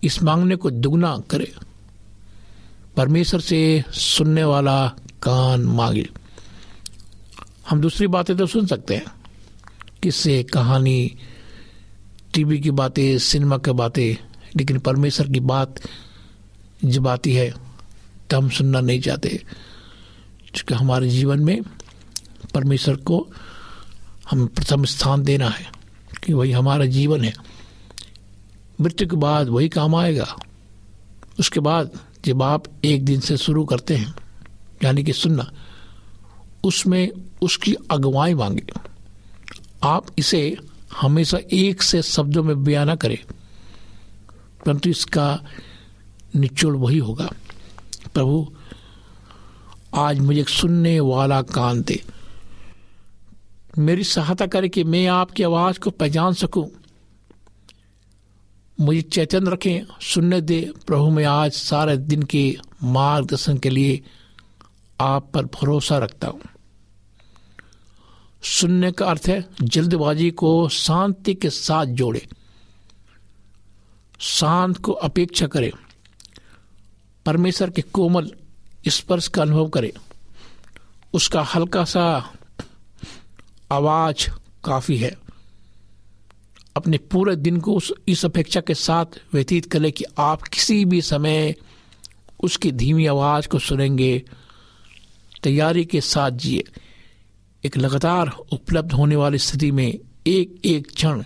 इस 0.05 0.23
मांगने 0.23 0.57
को 0.57 0.71
दुगना 0.71 1.17
करे। 1.31 1.53
परमेश्वर 2.97 3.41
से 3.41 3.85
सुनने 3.91 4.45
वाला 4.45 4.89
कान 5.23 5.61
मांगे। 5.61 6.09
हम 7.71 7.81
दूसरी 7.81 8.07
बातें 8.07 8.37
तो 8.37 8.47
सुन 8.47 8.67
सकते 8.67 8.95
हैं। 8.95 9.16
किससे, 10.03 10.43
कहानी, 10.43 11.17
टीवी 12.35 12.61
की 12.61 12.71
बातें, 12.71 13.19
सिनेमा 13.19 13.59
की 13.59 13.73
बातें, 13.73 14.27
लेकिन 14.57 14.79
परमेश्वर 14.79 15.29
की 15.29 15.41
बात 15.41 15.81
जब 16.85 17.09
आती 17.09 17.33
है 17.33 17.55
तो 18.31 18.37
हम 18.37 18.51
सुनना 18.51 18.81
नहीं 18.81 19.01
चाहते। 19.01 19.29
क्योंकि 20.55 20.75
हमारे 20.75 21.09
जीवन 21.09 21.39
में 21.39 21.63
परमेश्वर 22.55 22.97
को 22.97 23.29
हम 24.31 24.47
प्रथम 24.47 24.85
स्थान 24.85 25.23
देना 25.23 25.49
है, 25.49 25.67
कि 26.25 26.33
वही 26.33 26.53
हमारा 26.53 26.85
जीवन 26.85 27.25
है। 27.25 27.35
मृत्यु 28.81 29.09
के 29.09 29.17
बाद 29.17 29.49
वही 29.49 29.69
काम 29.69 29.95
आएगा। 29.95 30.37
उसके 31.41 31.61
बाद 31.61 31.91
जब 32.25 32.43
आप 32.43 32.65
एक 32.85 33.05
दिन 33.05 33.21
से 33.21 33.37
शुरू 33.37 33.65
करते 33.65 33.97
हैं, 33.97 34.15
यानी 34.85 35.05
कि 35.05 35.13
सुनना, 35.13 35.53
उसमें 36.65 37.11
उसकी 37.43 37.75
अगुवाई 37.91 38.35
मांगे। 38.35 38.96
आप 39.83 40.07
इसे 40.19 40.57
हमेशा 40.97 41.39
एक 41.53 41.83
से 41.83 42.03
शब्दों 42.03 42.43
में 42.43 42.63
बयान 42.65 42.95
करें, 42.97 43.19
परंतु 44.67 44.91
इसका 44.91 45.45
निचोड़ 46.37 46.77
वही 46.77 46.99
होगा। 46.99 47.31
प्रभु, 48.15 48.47
आज 49.95 50.19
मुझे 50.19 50.45
सुनने 50.45 50.99
वाला 51.01 51.41
कान 51.45 51.83
दे। 51.83 52.03
मेरी 53.79 54.05
सहायता 54.05 54.47
करे 54.47 54.69
कि 54.69 54.85
मैं 54.85 55.07
आपकी 55.07 55.43
आवाज़ 55.43 55.79
को 55.79 55.91
पहचान 55.93 56.33
सकूँ। 56.35 56.69
मुझे 58.79 59.01
चैतन्य 59.03 59.51
रखें, 59.51 59.87
सुनने 60.03 60.41
दे। 60.41 60.61
प्रभु, 60.87 61.11
मैं 61.11 61.25
आज 61.25 61.53
सारे 61.53 61.97
दिन 61.97 62.23
के 62.23 62.57
मार्गदर्शन 62.83 63.59
के 63.59 63.71
लिए 63.71 64.03
आप 65.01 65.31
पर 65.35 65.45
भरोसा 65.55 65.99
रखता 65.99 66.29
हूँ। 66.29 66.41
सुनने 68.47 68.93
का 68.93 69.07
अर्थ 69.07 69.23
है 69.27 69.45
जल्दबाजी 69.63 70.31
को 70.31 70.69
शांति 70.69 71.35
के 71.35 71.51
साथ 71.51 71.87
जोड़े, 71.87 72.27
शांत 74.19 74.79
को 74.79 74.93
अपेक्षा 74.93 75.47
करे, 75.47 75.73
परमेश्वर 77.27 77.71
के 77.71 77.83
कोमल 77.83 78.31
स्पर्श 78.89 79.29
का 79.29 79.43
अनुभव 79.43 79.69
करे। 79.69 79.93
उसका 81.15 81.43
हल्का 81.43 81.85
सा 81.85 82.33
आवाज़ 83.73 84.31
काफ़ी 84.65 84.97
है। 84.97 85.17
अपने 86.77 86.99
पूरे 86.99 87.37
दिन 87.37 87.61
को 87.61 87.75
उस, 87.75 87.93
इस 88.09 88.25
अपेक्षा 88.25 88.61
के 88.61 88.75
साथ 88.75 89.07
व्यतीत 89.33 89.73
करें 89.73 89.93
कि 89.93 90.05
आप 90.19 90.43
किसी 90.43 90.85
भी 90.85 91.03
समय 91.03 91.55
उसकी 92.43 92.73
धीमी 92.73 93.07
आवाज़ 93.07 93.49
को 93.49 93.59
सुनेंगे, 93.59 94.23
तैयारी 95.43 95.85
के 95.85 96.01
साथ 96.01 96.31
जिए। 96.31 96.65
एक 97.67 97.77
लगातार 97.77 98.29
उपलब्ध 98.53 98.93
होने 98.93 99.17
वाली 99.17 99.39
स्थिति 99.39 99.71
में 99.71 99.87
एक 100.27 100.61
एक 100.65 100.91
क्षण 100.93 101.23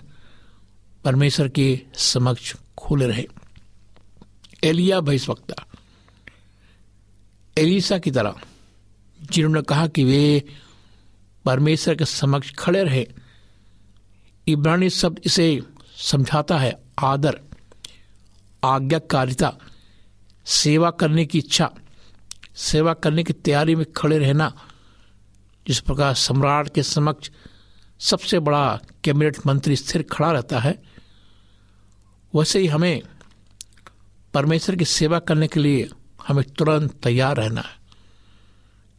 परमेश्वर 1.03 1.47
के 1.47 1.81
समक्ष 1.95 2.53
खुले 2.77 3.07
रहे। 3.07 3.25
एलिया 4.63 4.99
भविष्यवक्ता, 4.99 5.65
एलिसा 7.57 7.97
की 7.97 8.11
तरह, 8.11 8.35
जिन्होंने 9.31 9.61
कहा 9.61 9.87
कि 9.87 10.03
वे 10.03 10.43
परमेश्वर 11.45 11.95
के 11.95 12.05
समक्ष 12.05 12.51
खड़े 12.59 12.83
रहे, 12.83 13.07
इब्रानी 14.47 14.89
शब्द 14.89 15.21
इसे 15.25 15.61
समझाता 15.97 16.57
है 16.57 16.73
आदर, 16.99 17.39
आज्ञाकारिता, 18.63 19.53
सेवा 20.45 20.91
करने 20.91 21.25
की 21.25 21.37
इच्छा, 21.37 21.71
सेवा 22.55 22.93
करने 22.93 23.23
की 23.23 23.33
तैयारी 23.33 23.75
में 23.75 23.85
खड़े 23.93 24.17
रहना 24.17 24.53
जिस 25.67 25.79
प्रकार 25.79 26.13
सम्राट 26.13 26.73
के 26.73 26.83
समक्ष 26.83 27.29
सबसे 27.99 28.39
बड़ा 28.39 28.79
कैबिनेट 29.03 29.37
मंत्री 29.45 29.75
स्थिर 29.75 30.03
खड़ा 30.03 30.31
रहता 30.31 30.59
है, 30.59 30.83
वैसे 32.35 32.59
ही 32.59 32.67
हमें 32.67 33.01
परमेश्वर 34.33 34.75
की 34.75 34.85
सेवा 34.85 35.19
करने 35.19 35.47
के 35.47 35.59
लिए 35.59 35.89
हमें 36.27 36.43
तुरंत 36.43 36.91
तैयार 36.91 37.37
रहना 37.37 37.61
है। 37.61 37.81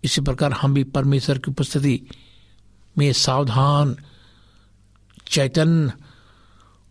इसी 0.05 0.21
प्रकार 0.21 0.53
हम 0.53 0.75
भी 0.75 0.85
परमेश्वर 0.85 1.39
की 1.39 1.51
उपस्थिति 1.51 2.07
में 2.99 3.13
सावधान, 3.13 3.97
चैतन्य, 5.29 5.93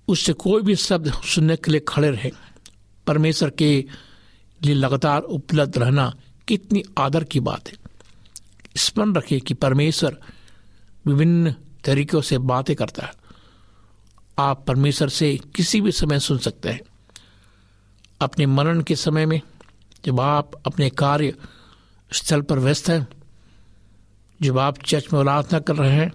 उससे 0.08 0.34
कोई 0.34 0.62
भी 0.62 0.76
शब्द 0.76 1.14
सुनने 1.14 1.56
के 1.56 1.72
लिए 1.72 1.80
खड़े 1.80 2.10
रहे। 2.12 2.32
परमेश्वर 3.08 3.50
के 3.50 3.86
लिए 4.64 4.76
लगातार 4.76 5.22
उपलब्ध 5.22 5.78
रहना 5.78 6.16
कितनी 6.48 6.84
आदर 6.98 7.24
की 7.24 7.40
बात 7.40 7.68
है। 7.68 7.81
स्मरण 8.78 9.14
रखिए 9.14 9.40
कि 9.40 9.54
परमेश्वर 9.54 10.18
विभिन्न 11.06 11.56
तरीकों 11.84 12.22
से 12.22 12.38
बातें 12.38 12.76
करता 12.76 13.06
है। 13.06 13.14
आप 14.40 14.66
परमेश्वर 14.68 15.10
से 15.10 15.40
किसी 15.56 15.82
भी 15.82 15.92
समय 15.92 16.20
सुन 16.20 16.38
सकते 16.38 16.70
हैं। 16.70 16.82
अपने 18.22 18.46
मरण 18.46 18.82
के 18.82 18.96
समय 18.96 19.26
में 19.26 19.42
जब 20.06 20.20
आप 20.20 20.52
अपने 20.66 20.90
कार्य 20.90 21.36
स्थल 22.14 22.42
पर 22.42 22.60
व्यस्त 22.60 22.90
हैं, 22.90 23.08
जब 24.42 24.60
आप 24.60 24.84
चर्च 24.84 25.14
में 25.14 25.24
प्रार्थना 25.24 25.60
कर 25.60 25.76
रहे 25.76 25.92
हैं, 25.92 26.12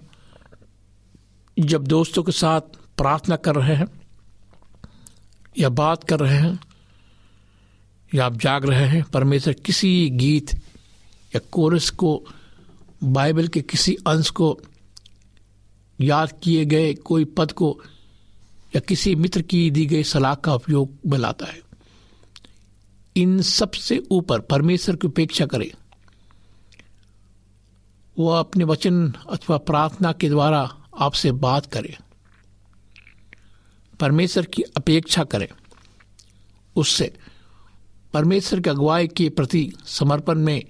जब 1.59 1.87
दोस्तों 1.87 2.23
के 2.23 2.31
साथ 2.31 2.61
प्रार्थना 2.97 3.35
कर 3.35 3.55
रहे 3.55 3.75
हैं, 3.75 3.87
या 5.59 5.69
बात 5.69 6.03
कर 6.03 6.19
रहे 6.19 6.37
हैं, 6.37 6.59
या 8.13 8.25
आप 8.25 8.33
जाग 8.33 8.65
रहे 8.65 8.87
हैं, 8.87 9.03
परमेश्वर 9.03 9.53
किसी 9.53 10.09
गीत 10.09 10.53
या 11.35 11.39
कोरस 11.51 11.89
को 11.89 12.25
बाइबल 13.03 13.47
के 13.47 13.61
किसी 13.61 13.95
अंश 14.07 14.29
को 14.29 14.61
याद 16.01 16.39
किए 16.43 16.65
गए 16.65 16.93
कोई 16.93 17.25
पद 17.25 17.51
को 17.51 17.81
या 18.75 18.79
किसी 18.79 19.15
मित्र 19.15 19.41
की 19.41 19.71
दी 19.71 19.85
गई 19.85 20.03
सलाह 20.03 20.35
का 20.35 20.53
उपयोग 20.53 20.97
में 21.05 21.19
है। 21.47 21.61
इन 23.15 23.41
सबसे 23.41 24.03
ऊपर 24.11 24.39
परमेश्वर 24.39 24.95
की 24.95 25.07
उपेक्षा 25.07 25.45
करें। 25.45 25.71
वह 28.19 28.39
अपने 28.39 28.63
वचन 28.63 29.11
अथवा 29.11 29.57
प्रार्थना 29.57 30.11
के 30.11 30.29
द्वारा 30.29 30.77
आपसे 30.99 31.31
बात 31.31 31.65
करे। 31.65 31.97
परमेश्वर 33.99 34.45
की 34.45 34.61
अपेक्षा 34.61 35.23
करें। 35.23 35.47
उससे 36.75 37.17
परमेश्वर 38.13 38.59
की 38.59 38.69
अगुवाई 38.69 39.07
के 39.07 39.29
प्रति 39.29 39.73
समर्पण 39.85 40.35
में 40.35 40.65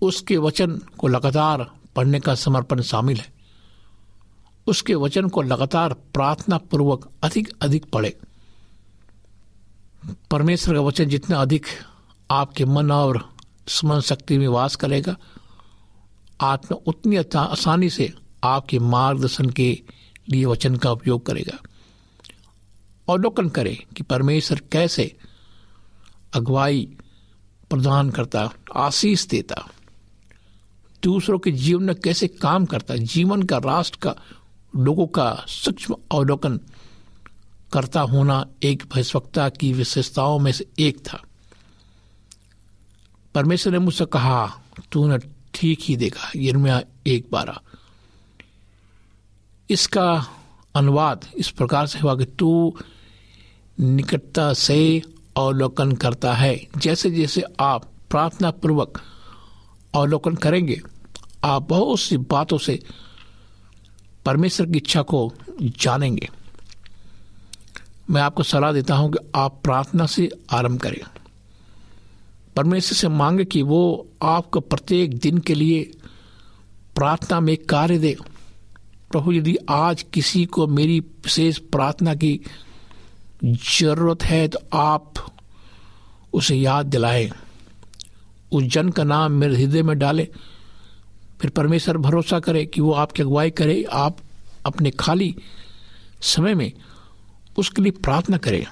उसके 0.00 0.36
वचन 0.36 0.80
को 0.98 1.08
लगातार 1.08 1.66
पढ़ने 1.96 2.20
का 2.20 2.34
समर्पण 2.34 2.82
शामिल 2.82 3.16
है। 3.16 3.32
उसके 4.66 4.94
वचन 4.94 5.28
को 5.28 5.42
लगातार 5.42 5.92
प्रार्थना 5.92 6.58
पूर्वक 6.58 7.10
अधिक 7.22 7.52
अधिक 7.62 7.84
पढ़े। 7.84 8.16
परमेश्वर 10.30 10.74
का 10.74 10.80
वचन 10.80 11.04
जितना 11.04 11.36
अधिक 11.36 11.66
आपके 12.30 12.64
मन 12.64 12.90
और 12.90 13.28
स्मरण 13.68 14.00
शक्ति 14.00 14.38
में 14.38 14.48
वास 14.48 14.76
करेगा, 14.76 15.16
आत्मा 16.40 16.78
उतनी 16.86 17.16
आसानी 17.36 17.90
से 17.90 18.12
आपके 18.44 18.78
मार्गदर्शन 18.78 19.50
के 19.50 19.82
लिए 20.28 20.44
वचन 20.44 20.76
का 20.76 20.90
उपयोग 20.90 21.26
करेगा। 21.26 21.58
अवलोकन 23.08 23.48
करें 23.48 23.76
कि 23.96 24.02
परमेश्वर 24.02 24.60
कैसे 24.72 25.16
अगुवाई 26.34 26.96
प्रदान 27.70 28.10
करता, 28.10 28.50
आशीष 28.76 29.26
देता। 29.26 29.68
दूसरों 31.06 31.38
के 31.38 31.50
जीवन 31.50 31.82
में 31.82 31.96
कैसे 31.96 32.28
काम 32.28 32.64
करता 32.64 32.94
है, 32.94 33.00
जीवन 33.00 33.42
का 33.42 33.58
राष्ट्र 33.58 33.98
का, 34.02 34.14
लोगों 34.76 35.06
का 35.06 35.44
सूक्ष्म 35.48 35.96
अवलोकन 36.12 36.60
करता 37.72 38.00
होना 38.00 38.46
एक 38.62 38.82
भयस्वक्ता 38.94 39.48
की 39.48 39.72
विशेषताओं 39.72 40.38
में 40.38 40.52
से 40.52 40.66
एक 40.78 40.98
था। 40.98 41.22
परमेश्वर 43.34 43.72
ने 43.72 43.78
मुझसे 43.78 44.04
कहा, 44.04 44.62
तूने 44.92 45.18
ठीक 45.54 45.78
ही 45.82 45.96
देखा 45.96 46.30
यर्मिया 46.36 46.82
एक 47.06 47.26
बारह। 47.32 47.58
इसका 49.70 50.26
अनुवाद 50.74 51.26
इस 51.36 51.50
प्रकार 51.50 51.86
से 51.86 51.98
हुआ 51.98 52.16
कि 52.16 52.24
तू 52.24 52.76
निकटता 53.80 54.52
से 54.52 55.02
अवलोकन 55.36 55.92
करता 55.92 56.34
है। 56.34 56.66
जैसे 56.78 57.10
जैसे 57.10 57.42
आप 57.60 57.84
प्रार्थना 58.10 58.50
पूर्वक 58.50 59.02
अवलोकन 59.94 60.34
करेंगे 60.34 60.80
आप 61.46 61.68
बहुत 61.68 62.00
सी 62.00 62.16
बातों 62.16 62.58
से 62.58 62.78
परमेश्वर 64.24 64.66
की 64.66 64.76
इच्छा 64.76 65.02
को 65.02 65.32
जानेंगे। 65.62 66.28
मैं 68.10 68.22
आपको 68.22 68.42
सलाह 68.42 68.72
देता 68.72 68.94
हूँ 68.94 69.12
कि 69.12 69.18
आप 69.34 69.60
प्रार्थना 69.64 70.06
से 70.06 70.28
आरंभ 70.50 70.80
करें। 70.80 71.00
परमेश्वर 72.56 72.96
से 72.96 73.08
मांगे 73.08 73.44
कि 73.44 73.62
वो 73.62 74.08
आपको 74.22 74.60
प्रत्येक 74.60 75.18
दिन 75.18 75.38
के 75.38 75.54
लिए 75.54 75.82
प्रार्थना 76.96 77.40
में 77.40 77.56
कार्य 77.56 77.98
दे। 77.98 78.16
प्रभु, 79.10 79.32
यदि 79.32 79.56
आज 79.70 80.04
किसी 80.12 80.44
को 80.44 80.66
मेरी 80.66 81.00
विशेष 81.00 81.58
प्रार्थना 81.58 82.14
की 82.14 82.40
ज़रूरत 83.44 84.22
है 84.24 84.46
तो 84.48 84.58
आप 84.74 85.12
उसे 86.32 86.56
याद 86.56 86.86
दिलाएँ। 86.86 87.30
उस 88.52 88.64
जन 88.64 88.88
का 88.88 89.04
नाम 89.04 89.32
मेरे 89.32 89.56
हृदय 89.56 89.82
में 89.82 89.98
डाले। 89.98 90.28
फिर 91.40 91.50
परमेश्वर 91.50 91.96
भरोसा 91.98 92.38
करे 92.40 92.64
कि 92.66 92.80
वो 92.80 92.92
आपकी 92.94 93.22
अगुवाई 93.22 93.50
करे, 93.50 93.82
आप 93.84 94.16
अपने 94.66 94.90
खाली 94.90 95.34
समय 96.24 96.54
में 96.54 96.72
उसके 97.58 97.82
लिए 97.82 97.92
प्रार्थना 97.92 98.36
करें। 98.36 98.64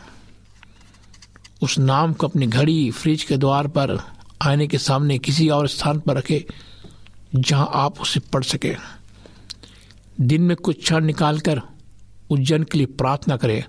उस 1.62 1.79
नाम 1.79 2.12
को 2.12 2.29
अपनी 2.29 2.46
घड़ी 2.46 2.90
फ्रिज 2.90 3.22
के 3.24 3.37
द्वार 3.37 3.68
पर 3.68 3.98
आने 4.42 4.66
के 4.66 4.79
सामने 4.79 5.18
किसी 5.18 5.48
और 5.48 5.68
स्थान 5.68 6.00
पर 6.00 6.16
रखे, 6.16 6.44
जहाँ 7.35 7.68
आप 7.74 8.00
उसे 8.00 8.20
पढ़ 8.33 8.44
सके। 8.44 8.74
दिन 10.20 10.42
में 10.42 10.57
कुछ 10.57 10.83
क्षण 10.83 11.05
निकालकर 11.05 11.61
उज्जैन 12.31 12.62
के 12.62 12.79
लिए 12.79 12.87
प्रार्थना 12.88 13.37
करें। 13.37 13.62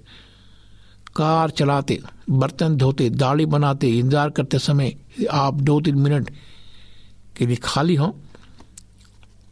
कार 1.15 1.49
चलाते, 1.49 1.99
बर्तन 2.29 2.75
धोते, 2.77 3.09
दाढ़ी 3.09 3.45
बनाते, 3.45 3.89
इंतज़ार 3.89 4.29
करते 4.29 4.59
समय 4.59 4.95
आप 5.31 5.61
दो 5.61 5.79
तीन 5.81 5.95
मिनट 5.95 6.29
के 7.37 7.45
लिए 7.45 7.55
खाली 7.63 7.95
हो। 7.95 8.15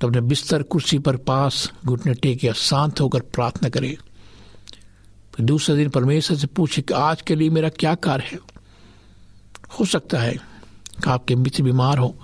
तो 0.04 0.08
अपने 0.08 0.22
बिस्तर 0.22 0.64
कुर्सी 0.64 1.00
पर 1.00 1.18
पास 1.18 1.72
घुटने 1.86 2.14
टेके 2.14 2.54
शांत 2.54 3.02
होकर 3.02 3.20
प्रार्थना 3.20 3.70
करे। 3.70 3.98
फिर 5.36 5.46
दूसरे 5.46 5.76
दिन 5.76 5.90
परमेश्वर 5.90 6.38
से 6.38 6.48
पूछे 6.48 6.82
कि 6.82 6.94
आज 6.94 7.22
के 7.22 7.36
लिए 7.36 7.50
मेरा 7.50 7.70
क्या 7.70 7.96
कार्य 7.96 8.24
है? 8.24 8.40
हो 9.80 9.86
सकता 9.86 10.18
है 10.18 10.34
कि 11.04 11.10
आपके 11.10 11.36
मित्र 11.36 11.64
बीमार 11.64 11.98
हो, 11.98 12.20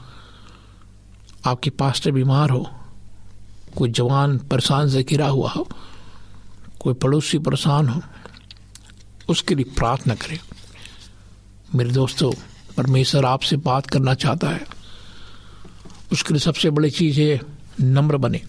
आपके 1.45 1.69
पास्टर 1.69 2.11
बीमार 2.11 2.49
हो, 2.49 2.69
कोई 3.77 3.89
जवान 3.89 4.37
परेशान 4.37 4.89
से 4.89 5.03
घिरा 5.03 5.27
हुआ 5.27 5.51
हो, 5.51 5.69
कोई 6.79 6.93
पड़ोसी 6.93 7.39
परेशान 7.39 7.87
हो, 7.89 8.01
उसके 9.29 9.55
लिए 9.55 9.65
प्रार्थना 9.65 10.15
करें। 10.15 10.39
मेरे 11.75 11.89
दोस्तों, 11.89 12.31
परमेश्वर 12.77 13.25
आपसे 13.25 13.57
बात 13.57 13.87
करना 13.87 14.13
चाहता 14.13 14.49
है। 14.49 14.65
उसके 16.11 16.33
लिए 16.33 16.41
सबसे 16.41 16.69
बड़ी 16.69 16.89
चीज़ 16.89 17.21
है 17.21 17.58
नम्र 17.81 18.17
बने। 18.17 18.41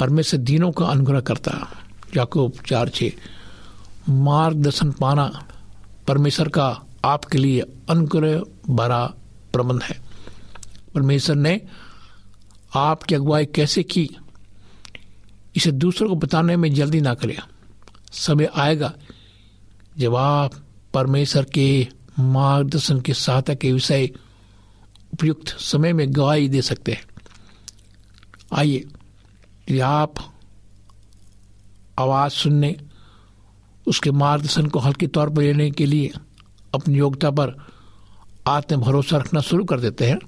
परमेश्वर 0.00 0.40
दिनों 0.40 0.72
का 0.72 0.86
अनुग्रह 0.86 1.20
करता। 1.20 1.78
याकूब 2.16 2.52
चार 2.66 2.88
छे, 2.88 3.14
मार्गदर्शन 4.08 4.90
पाना 4.90 5.48
परमेश्वर 6.08 6.48
का 6.48 6.80
आपके 7.04 7.38
लिए 7.38 7.60
अनुग्रह 7.90 8.42
भरा 8.70 9.06
प्रबंध 9.52 9.82
है। 9.82 10.00
परमेश्वर 10.94 11.36
ने 11.36 11.60
आपकी 12.74 13.14
अगुवाई 13.14 13.46
कैसे 13.46 13.82
की? 13.82 14.10
इसे 15.56 15.72
दूसरों 15.72 16.08
को 16.08 16.14
बताने 16.14 16.56
में 16.56 16.74
जल्दी 16.74 17.00
ना 17.00 17.14
करें। 17.14 17.38
समय 18.12 18.48
आएगा 18.56 18.94
जब 19.98 20.16
आप 20.16 20.52
परमेश्वर 20.94 21.44
के 21.44 21.88
मार्गदर्शन 22.18 23.00
की 23.00 23.14
सहायता 23.14 23.54
के 23.54 23.72
विषय 23.72 24.10
उपयुक्त 25.12 25.48
समय 25.48 25.92
में 25.92 26.14
गवाही 26.14 26.48
दे 26.48 26.62
सकते 26.62 26.92
हैं। 26.92 27.02
आइए। 28.52 28.76
यदि 28.76 29.80
आप 29.80 30.14
आवाज़ 31.98 32.32
सुनने, 32.32 32.76
उसके 33.86 34.10
मार्गदर्शन 34.10 34.66
को 34.66 34.78
हल्के 34.78 35.06
तौर 35.06 35.30
पर 35.30 35.42
लेने 35.42 35.70
के 35.70 35.86
लिए 35.86 36.10
अपनी 36.74 36.98
योग्यता 36.98 37.30
पर 37.30 37.66
आत्म 38.46 38.76
भरोसा 38.76 39.16
रखना 39.16 39.40
शुरू 39.40 39.64
कर 39.64 39.80
देते 39.80 40.06
हैं, 40.06 40.18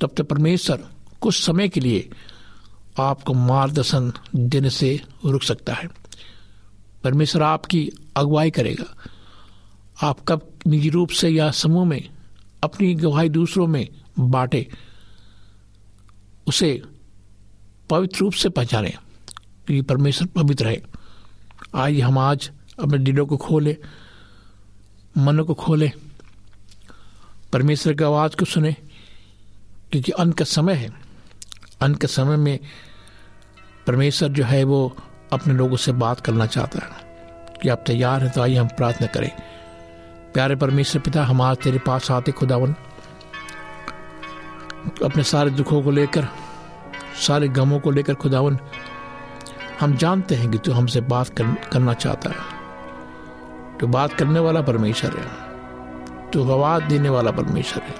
तब 0.00 0.10
तक 0.16 0.22
परमेश्वर 0.22 0.84
कुछ 1.20 1.46
समय 1.46 1.68
के 1.68 1.80
लिए 1.80 2.10
आपको 3.00 3.34
मार्गदर्शन 3.34 4.12
देने 4.36 4.70
से 4.70 5.00
रुक 5.26 5.42
सकता 5.42 5.74
है। 5.74 5.88
परमेश्वर 7.04 7.42
आपकी 7.42 7.90
अगुवाई 8.16 8.50
करेगा। 8.50 8.96
आप 10.02 10.20
कब 10.28 10.48
निजी 10.66 10.88
रूप 10.88 11.08
से 11.08 11.28
या 11.28 11.50
समूह 11.50 11.84
में 11.84 12.10
अपनी 12.64 12.94
गवाही 12.94 13.28
दूसरों 13.28 13.66
में 13.66 13.88
बांटे 14.18 14.68
उसे 16.50 16.82
पवित्र 17.90 18.18
रूप 18.18 18.32
से 18.32 18.48
पहचाने, 18.48 18.90
क्योंकि 19.66 19.82
परमेश्वर 19.82 20.28
पवित्र 20.34 20.68
है। 20.68 20.82
आइए 21.74 22.00
हम 22.00 22.18
आज 22.18 22.50
अपने 22.80 22.98
दिलों 22.98 23.26
को 23.26 23.36
खोले, 23.36 23.76
मनों 25.18 25.44
को 25.44 25.54
खोले, 25.54 25.90
परमेश्वर 27.52 27.94
की 27.94 28.04
आवाज़ 28.04 28.36
को 28.36 28.44
सुने, 28.44 28.72
क्योंकि 29.92 30.12
अंत 30.12 30.38
का 30.38 30.44
समय 30.44 30.74
है। 30.74 30.90
अंत 31.80 32.00
के 32.00 32.06
समय 32.06 32.36
में 32.36 32.58
परमेश्वर 33.86 34.28
जो 34.28 34.44
है 34.44 34.62
वो 34.64 34.96
अपने 35.32 35.54
लोगों 35.54 35.76
से 35.76 35.92
बात 35.94 36.20
करना 36.20 36.46
चाहता 36.46 36.78
है, 36.78 37.58
कि 37.62 37.68
आप 37.68 37.84
तैयार 37.86 38.22
हैं 38.22 38.32
तो 38.32 38.42
आइए 38.42 38.56
हम 38.56 38.68
प्रार्थना 38.68 39.06
करें। 39.06 39.30
प्यारे 40.34 40.56
परमेश्वर 40.56 41.02
पिता, 41.02 41.24
हम 41.24 41.40
आज 41.42 41.56
तेरे 41.56 41.78
पास 41.78 42.10
आते 42.10 42.32
खुदावन। 42.32 42.74
अपने 45.04 45.22
सारे 45.22 45.50
दुखों 45.50 45.82
को 45.82 45.90
लेकर 45.90 46.28
सारे 47.26 47.48
गमों 47.48 47.80
को 47.80 47.90
लेकर 47.90 48.14
खुदावन 48.14 48.58
हम 49.80 49.96
जानते 49.96 50.34
हैं 50.34 50.50
कि 50.50 50.58
तू 50.58 50.72
हमसे 50.72 51.00
बात 51.00 51.28
कर, 51.28 51.54
करना 51.72 51.92
चाहता 51.92 52.30
है। 52.30 52.36
तो 53.80 53.86
बात 53.86 54.12
करने 54.12 54.40
वाला 54.40 54.60
परमेश्वर 54.60 55.10
है। 55.10 55.50
तो 56.30 56.52
आवाज़ 56.52 56.84
देने 56.84 57.08
वाला 57.08 57.30
परमेश्वर 57.30 57.82
है। 57.82 57.94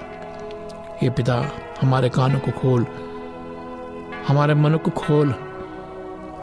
ये 1.03 1.09
पिता 1.09 1.45
हमारे 1.81 2.09
कानों 2.09 2.39
को 2.39 2.51
खोल 2.51 2.85
हमारे 4.27 4.53
मन 4.53 4.77
को 4.77 4.91
खोल 4.91 5.35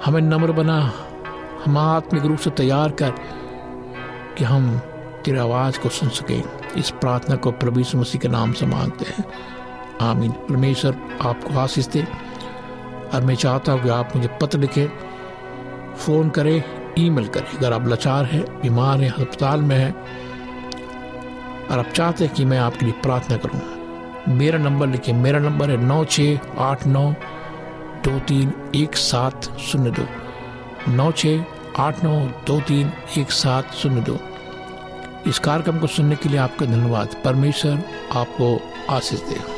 हमें 0.04 0.20
नम्र 0.20 0.52
बना 0.52 0.92
हम 1.64 1.78
आत्मिक 1.78 2.24
रूप 2.24 2.38
से 2.38 2.50
तैयार 2.50 2.90
कर 2.90 3.10
कि 4.38 4.44
हम 4.44 4.78
तेरी 5.24 5.38
आवाज़ 5.38 5.78
को 5.78 5.88
सुन 5.88 6.08
सके। 6.08 6.42
इस 6.76 6.90
प्रार्थना 6.90 7.36
को 7.36 7.50
प्रभु 7.50 7.80
मसीह 7.80 8.20
के 8.20 8.28
नाम 8.28 8.52
से 8.52 8.66
मांगते 8.66 9.04
हैं। 9.04 9.24
आमीन। 10.02 10.30
परमेश्वर, 10.30 10.96
आपको 11.22 11.58
आशीष 11.58 11.86
दे। 11.86 12.06
और 13.14 13.24
मैं 13.24 13.34
चाहता 13.34 13.72
हूँ 13.72 13.82
कि 13.82 13.88
आप 13.88 14.16
मुझे 14.16 14.28
पत्र 14.40 14.58
लिखें, 14.58 14.86
फ़ोन 15.96 16.28
करें, 16.30 16.62
ईमेल 16.98 17.26
करें। 17.26 17.56
अगर 17.58 17.72
आप 17.72 17.88
लाचार 17.88 18.24
हैं, 18.24 18.60
बीमार 18.60 19.00
हैं, 19.00 19.10
अस्पताल 19.10 19.62
में 19.62 19.76
हैं, 19.76 19.94
और 21.68 21.78
आप 21.78 21.86
चाहते 21.86 22.24
हैं 22.24 22.34
कि 22.34 22.44
मैं 22.44 22.58
आपके 22.58 22.84
लिए 22.84 22.94
प्रार्थना 23.02 23.36
करूँ, 23.36 23.60
मेरा 24.28 24.58
नंबर 24.58 24.86
लिखें। 24.86 25.12
मेरा 25.12 25.38
नंबर 25.38 25.70
है 25.70 25.76
नौ 25.76 26.04
छः 26.04 26.38
आठ 26.58 26.86
नौ 26.86 27.12
दो 28.04 28.18
तीन 28.18 28.72
एक 28.74 28.96
सात 28.96 29.58
शून्य 29.58 29.90
दो। 29.90 30.06
नौ 30.88 31.12
छः 31.12 31.44
आठ 31.78 32.04
नौ 32.04 32.20
दो 32.46 32.60
तीन 32.60 32.92
एक 33.18 33.30
सात 33.30 33.72
शून्य 33.72 34.00
दो। 34.00 34.18
इस 35.26 35.38
कार्यक्रम 35.38 35.78
को 35.78 35.86
सुनने 35.86 36.16
के 36.16 36.28
लिए 36.28 36.38
आपका 36.38 36.66
धन्यवाद। 36.66 37.08
परमेश्वर 37.24 37.82
आपको 38.16 38.60
आशीष 38.90 39.20
दे 39.20 39.57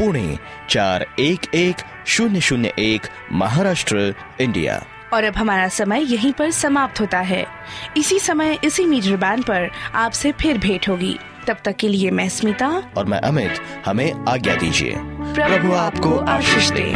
पुणे 0.00 0.38
चार 0.70 1.06
एक 1.18 1.54
एक 1.54 1.76
शून्य 2.06 2.40
शून्य 2.40 2.72
एक 2.78 3.00
महाराष्ट्र 3.32 4.14
इंडिया। 4.40 4.82
और 5.12 5.24
अब 5.24 5.36
हमारा 5.36 5.68
समय 5.68 6.12
यहीं 6.12 6.32
पर 6.32 6.50
समाप्त 6.50 7.00
होता 7.00 7.18
है। 7.18 7.46
इसी 7.96 8.18
समय 8.18 8.58
इसी 8.64 8.84
मीटर 8.84 9.16
बैंड 9.16 9.44
पर 9.44 9.70
आपसे 9.94 10.32
फिर 10.32 10.58
भेंट 10.58 10.88
होगी। 10.88 11.18
तब 11.46 11.56
तक 11.64 11.76
के 11.76 11.88
लिए 11.88 12.10
मैं 12.10 12.28
स्मिता 12.28 12.82
और 12.96 13.04
मैं 13.04 13.20
अमित 13.20 13.54
हमें 13.86 14.12
आज्ञा 14.28 14.54
दीजिए। 14.54 14.92
प्रभु 15.34 15.72
आपको 15.72 16.18
आशीष 16.18 16.70
दे। 16.70 16.94